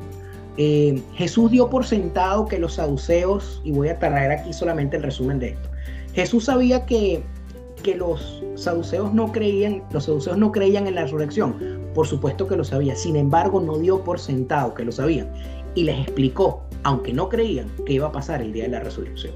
Eh, 0.57 1.01
Jesús 1.15 1.51
dio 1.51 1.69
por 1.69 1.85
sentado 1.85 2.45
que 2.45 2.59
los 2.59 2.75
saduceos, 2.75 3.61
y 3.63 3.71
voy 3.71 3.89
a 3.89 3.99
traer 3.99 4.31
aquí 4.31 4.51
solamente 4.51 4.97
el 4.97 5.03
resumen 5.03 5.39
de 5.39 5.49
esto, 5.49 5.69
Jesús 6.13 6.45
sabía 6.45 6.85
que, 6.85 7.23
que 7.79 7.95
los 7.95 8.43
saduceos 8.55 9.13
no 9.13 9.31
creían, 9.31 9.83
los 9.91 10.05
saduceos 10.05 10.37
no 10.37 10.51
creían 10.51 10.87
en 10.87 10.95
la 10.95 11.03
resurrección. 11.03 11.55
Por 11.93 12.07
supuesto 12.07 12.47
que 12.47 12.55
lo 12.55 12.63
sabía. 12.63 12.95
Sin 12.95 13.15
embargo, 13.15 13.59
no 13.59 13.77
dio 13.77 14.03
por 14.03 14.19
sentado 14.19 14.73
que 14.73 14.85
lo 14.85 14.91
sabían. 14.91 15.31
Y 15.75 15.83
les 15.83 15.99
explicó, 15.99 16.61
aunque 16.83 17.13
no 17.13 17.29
creían, 17.29 17.67
qué 17.85 17.93
iba 17.93 18.07
a 18.07 18.11
pasar 18.11 18.41
el 18.41 18.53
día 18.53 18.63
de 18.63 18.69
la 18.69 18.79
resurrección. 18.79 19.33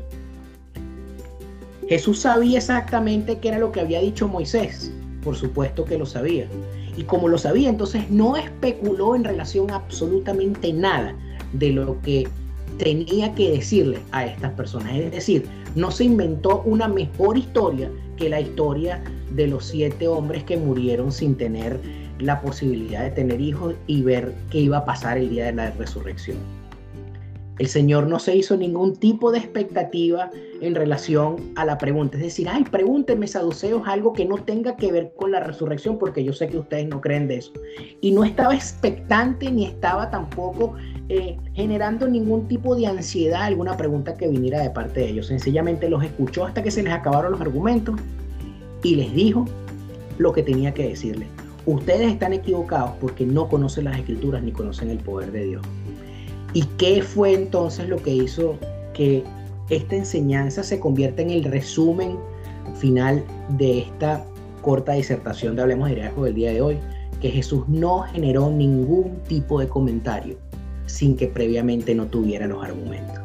Jesús 1.88 2.20
sabía 2.20 2.58
exactamente 2.58 3.40
qué 3.40 3.50
era 3.50 3.60
lo 3.60 3.72
que 3.72 3.82
había 3.82 4.00
dicho 4.00 4.28
Moisés. 4.28 4.92
Por 5.24 5.36
supuesto 5.36 5.86
que 5.86 5.98
lo 5.98 6.06
sabía. 6.06 6.48
Y 6.96 7.04
como 7.04 7.28
lo 7.28 7.38
sabía, 7.38 7.70
entonces 7.70 8.10
no 8.10 8.38
especuló 8.38 9.16
en 9.16 9.24
relación 9.24 9.72
a 9.72 9.76
absolutamente 9.76 10.72
nada 10.72 11.16
de 11.54 11.72
lo 11.72 12.02
que 12.02 12.28
tenía 12.78 13.34
que 13.36 13.52
decirle 13.52 14.00
a 14.12 14.26
estas 14.26 14.52
personas. 14.54 14.96
Es 14.96 15.12
decir, 15.12 15.46
no 15.76 15.92
se 15.92 16.06
inventó 16.06 16.62
una 16.66 16.88
mejor 16.88 17.38
historia 17.38 17.90
que 18.18 18.30
la 18.30 18.42
historia 18.42 19.04
de 19.32 19.48
los 19.48 19.66
siete 19.66 20.08
hombres 20.08 20.44
que 20.44 20.58
murieron 20.58 21.12
sin 21.12 21.36
tener 21.36 21.80
la 22.20 22.42
posibilidad 22.42 23.04
de 23.04 23.12
tener 23.12 23.42
hijos 23.42 23.76
y 23.88 24.02
ver 24.02 24.34
qué 24.50 24.60
iba 24.60 24.78
a 24.78 24.86
pasar 24.86 25.18
el 25.18 25.30
día 25.30 25.46
de 25.46 25.54
la 25.54 25.72
resurrección. 25.72 26.38
El 27.60 27.68
Señor 27.68 28.08
no 28.08 28.18
se 28.18 28.36
hizo 28.36 28.58
ningún 28.58 28.96
tipo 28.96 29.32
de 29.32 29.38
expectativa 29.38 30.32
en 30.60 30.74
relación 30.74 31.52
a 31.56 31.66
la 31.66 31.78
pregunta. 31.78 32.18
Es 32.18 32.24
decir, 32.24 32.48
ay, 32.50 32.64
pregúntenme, 32.64 33.28
saduceos, 33.28 33.84
algo 33.86 34.14
que 34.14 34.26
no 34.26 34.38
tenga 34.38 34.76
que 34.76 34.92
ver 34.92 35.14
con 35.16 35.32
la 35.32 35.40
resurrección, 35.40 36.00
porque 36.00 36.24
yo 36.24 36.34
sé 36.34 36.48
que 36.48 36.58
ustedes 36.58 36.88
no 36.88 37.00
creen 37.00 37.28
de 37.28 37.38
eso. 37.38 37.52
Y 38.02 38.12
no 38.12 38.24
estaba 38.24 38.56
expectante 38.56 39.52
ni 39.52 39.66
estaba 39.66 40.10
tampoco 40.10 40.74
eh, 41.10 41.38
generando 41.54 42.08
ningún 42.08 42.48
tipo 42.48 42.76
de 42.76 42.88
ansiedad 42.88 43.44
alguna 43.44 43.78
pregunta 43.78 44.16
que 44.16 44.28
viniera 44.28 44.62
de 44.62 44.72
parte 44.72 45.02
de 45.02 45.10
ellos. 45.10 45.28
Sencillamente 45.28 45.90
los 45.90 46.04
escuchó 46.04 46.46
hasta 46.46 46.64
que 46.64 46.72
se 46.72 46.82
les 46.82 46.94
acabaron 46.94 47.34
los 47.34 47.42
argumentos 47.42 47.96
y 48.82 48.96
les 48.96 49.14
dijo 49.14 49.46
lo 50.18 50.34
que 50.34 50.42
tenía 50.42 50.74
que 50.74 50.88
decirles. 50.88 51.28
Ustedes 51.66 52.12
están 52.12 52.34
equivocados 52.34 52.92
porque 53.00 53.26
no 53.26 53.48
conocen 53.48 53.86
las 53.86 53.98
escrituras 53.98 54.42
ni 54.44 54.52
conocen 54.52 54.90
el 54.90 54.98
poder 54.98 55.32
de 55.32 55.46
Dios. 55.46 55.62
¿Y 56.54 56.64
qué 56.78 57.02
fue 57.02 57.34
entonces 57.34 57.90
lo 57.90 57.98
que 57.98 58.12
hizo 58.12 58.58
que 58.94 59.24
esta 59.70 59.96
enseñanza 59.96 60.64
se 60.64 60.80
convierta 60.80 61.22
en 61.22 61.32
el 61.32 61.44
resumen 61.44 62.18
final 62.76 63.24
de 63.58 63.80
esta 63.80 64.24
corta 64.62 64.94
disertación 64.94 65.56
de 65.56 65.64
Hablemos 65.64 65.90
de 65.90 65.96
Liderazgo 65.96 66.26
del 66.26 66.36
día 66.36 66.52
de 66.54 66.62
hoy? 66.62 66.78
Que 67.22 67.30
Jesús 67.30 67.68
no 67.68 68.02
generó 68.04 68.52
ningún 68.52 69.18
tipo 69.28 69.60
de 69.60 69.68
comentario 69.68 70.38
sin 70.86 71.16
que 71.16 71.28
previamente 71.28 71.96
no 71.96 72.06
tuviera 72.06 72.46
los 72.46 72.64
argumentos. 72.64 73.20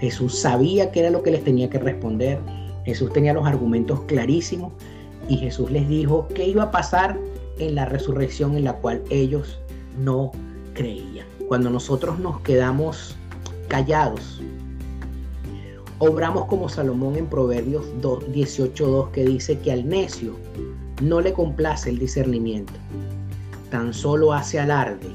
Jesús 0.00 0.38
sabía 0.38 0.90
qué 0.90 1.00
era 1.00 1.10
lo 1.10 1.22
que 1.22 1.30
les 1.30 1.44
tenía 1.44 1.68
que 1.68 1.78
responder, 1.78 2.38
Jesús 2.84 3.12
tenía 3.12 3.34
los 3.34 3.46
argumentos 3.46 4.00
clarísimos 4.02 4.72
y 5.28 5.36
Jesús 5.36 5.70
les 5.70 5.88
dijo 5.88 6.26
qué 6.34 6.48
iba 6.48 6.64
a 6.64 6.70
pasar 6.70 7.18
en 7.58 7.74
la 7.74 7.84
resurrección 7.84 8.56
en 8.56 8.64
la 8.64 8.74
cual 8.74 9.02
ellos 9.10 9.60
no 10.02 10.32
creían. 10.74 11.31
Cuando 11.48 11.70
nosotros 11.70 12.18
nos 12.18 12.40
quedamos 12.40 13.16
callados, 13.68 14.40
obramos 15.98 16.46
como 16.46 16.68
Salomón 16.68 17.16
en 17.16 17.26
Proverbios 17.26 17.84
18.2 18.00 19.10
que 19.10 19.24
dice 19.24 19.58
que 19.58 19.72
al 19.72 19.88
necio 19.88 20.36
no 21.02 21.20
le 21.20 21.32
complace 21.32 21.90
el 21.90 21.98
discernimiento, 21.98 22.72
tan 23.70 23.92
solo 23.92 24.32
hace 24.32 24.58
alarde 24.58 25.08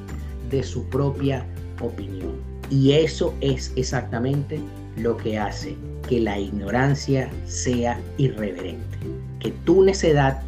de 0.50 0.64
su 0.64 0.84
propia 0.86 1.46
opinión. 1.82 2.34
Y 2.70 2.92
eso 2.92 3.34
es 3.42 3.72
exactamente 3.76 4.60
lo 4.98 5.16
que 5.18 5.38
hace 5.38 5.76
que 6.08 6.20
la 6.20 6.40
ignorancia 6.40 7.30
sea 7.46 8.00
irreverente. 8.18 8.98
Que 9.40 9.52
tu 9.66 9.84
necedad 9.84 10.42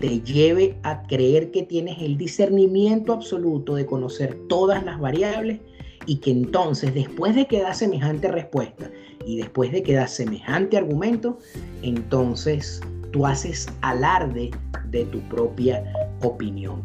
te 0.00 0.20
lleve 0.22 0.78
a 0.82 1.02
creer 1.02 1.50
que 1.50 1.62
tienes 1.62 1.98
el 2.00 2.16
discernimiento 2.16 3.12
absoluto 3.12 3.74
de 3.74 3.84
conocer 3.84 4.36
todas 4.48 4.82
las 4.82 4.98
variables 4.98 5.60
y 6.06 6.16
que 6.16 6.30
entonces 6.30 6.94
después 6.94 7.34
de 7.34 7.46
que 7.46 7.60
da 7.60 7.74
semejante 7.74 8.28
respuesta 8.28 8.90
y 9.26 9.36
después 9.36 9.70
de 9.70 9.82
que 9.82 9.92
da 9.92 10.08
semejante 10.08 10.78
argumento, 10.78 11.38
entonces 11.82 12.80
tú 13.12 13.26
haces 13.26 13.66
alarde 13.82 14.50
de 14.86 15.04
tu 15.04 15.20
propia 15.28 15.84
opinión. 16.22 16.82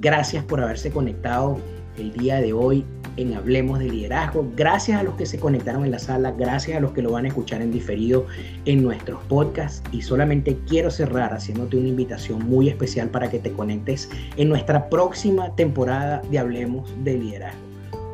Gracias 0.00 0.42
por 0.44 0.60
haberse 0.60 0.90
conectado 0.90 1.58
el 1.98 2.12
día 2.14 2.40
de 2.40 2.54
hoy 2.54 2.84
en 3.16 3.34
Hablemos 3.34 3.78
de 3.78 3.86
Liderazgo. 3.86 4.50
Gracias 4.56 5.00
a 5.00 5.02
los 5.02 5.14
que 5.14 5.26
se 5.26 5.38
conectaron 5.38 5.84
en 5.84 5.90
la 5.90 5.98
sala, 5.98 6.32
gracias 6.32 6.76
a 6.76 6.80
los 6.80 6.92
que 6.92 7.02
lo 7.02 7.12
van 7.12 7.24
a 7.24 7.28
escuchar 7.28 7.62
en 7.62 7.72
diferido 7.72 8.26
en 8.64 8.82
nuestros 8.82 9.22
podcasts. 9.24 9.82
Y 9.92 10.02
solamente 10.02 10.56
quiero 10.68 10.90
cerrar 10.90 11.32
haciéndote 11.32 11.76
una 11.76 11.88
invitación 11.88 12.46
muy 12.48 12.68
especial 12.68 13.08
para 13.08 13.30
que 13.30 13.38
te 13.38 13.52
conectes 13.52 14.08
en 14.36 14.48
nuestra 14.48 14.88
próxima 14.88 15.54
temporada 15.54 16.22
de 16.30 16.38
Hablemos 16.38 16.90
de 17.04 17.18
Liderazgo. 17.18 17.60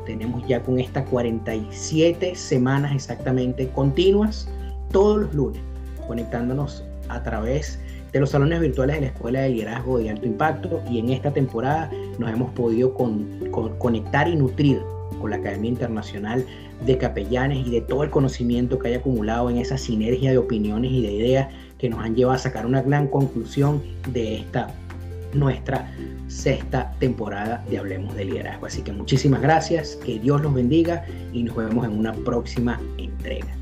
Tenemos 0.06 0.46
ya 0.48 0.62
con 0.62 0.80
estas 0.80 1.08
47 1.08 2.34
semanas 2.34 2.94
exactamente 2.94 3.68
continuas, 3.68 4.48
todos 4.90 5.20
los 5.20 5.34
lunes, 5.34 5.62
conectándonos 6.06 6.84
a 7.08 7.22
través 7.22 7.78
de 8.12 8.20
los 8.20 8.30
salones 8.30 8.60
virtuales 8.60 8.96
de 8.96 9.02
la 9.02 9.06
Escuela 9.08 9.40
de 9.40 9.50
Liderazgo 9.50 9.98
de 9.98 10.10
Alto 10.10 10.26
Impacto 10.26 10.82
y 10.90 10.98
en 10.98 11.10
esta 11.10 11.32
temporada 11.32 11.90
nos 12.18 12.30
hemos 12.30 12.50
podido 12.52 12.94
conectar 12.94 14.28
y 14.28 14.36
nutrir 14.36 14.80
con 15.20 15.30
la 15.30 15.36
Academia 15.36 15.70
Internacional 15.70 16.44
de 16.84 16.98
Capellanes 16.98 17.66
y 17.66 17.70
de 17.70 17.80
todo 17.80 18.02
el 18.02 18.10
conocimiento 18.10 18.78
que 18.78 18.88
hay 18.88 18.94
acumulado 18.94 19.48
en 19.50 19.58
esa 19.58 19.78
sinergia 19.78 20.30
de 20.30 20.38
opiniones 20.38 20.90
y 20.90 21.02
de 21.02 21.12
ideas 21.12 21.48
que 21.78 21.88
nos 21.88 22.00
han 22.00 22.14
llevado 22.14 22.36
a 22.36 22.38
sacar 22.38 22.66
una 22.66 22.82
gran 22.82 23.08
conclusión 23.08 23.82
de 24.12 24.36
esta 24.36 24.68
nuestra 25.32 25.90
sexta 26.28 26.92
temporada 26.98 27.64
de 27.70 27.78
Hablemos 27.78 28.14
de 28.14 28.26
Liderazgo. 28.26 28.66
Así 28.66 28.82
que 28.82 28.92
muchísimas 28.92 29.40
gracias, 29.40 29.96
que 30.04 30.18
Dios 30.18 30.42
los 30.42 30.52
bendiga 30.52 31.06
y 31.32 31.42
nos 31.42 31.56
vemos 31.56 31.86
en 31.86 31.98
una 31.98 32.12
próxima 32.12 32.78
entrega. 32.98 33.61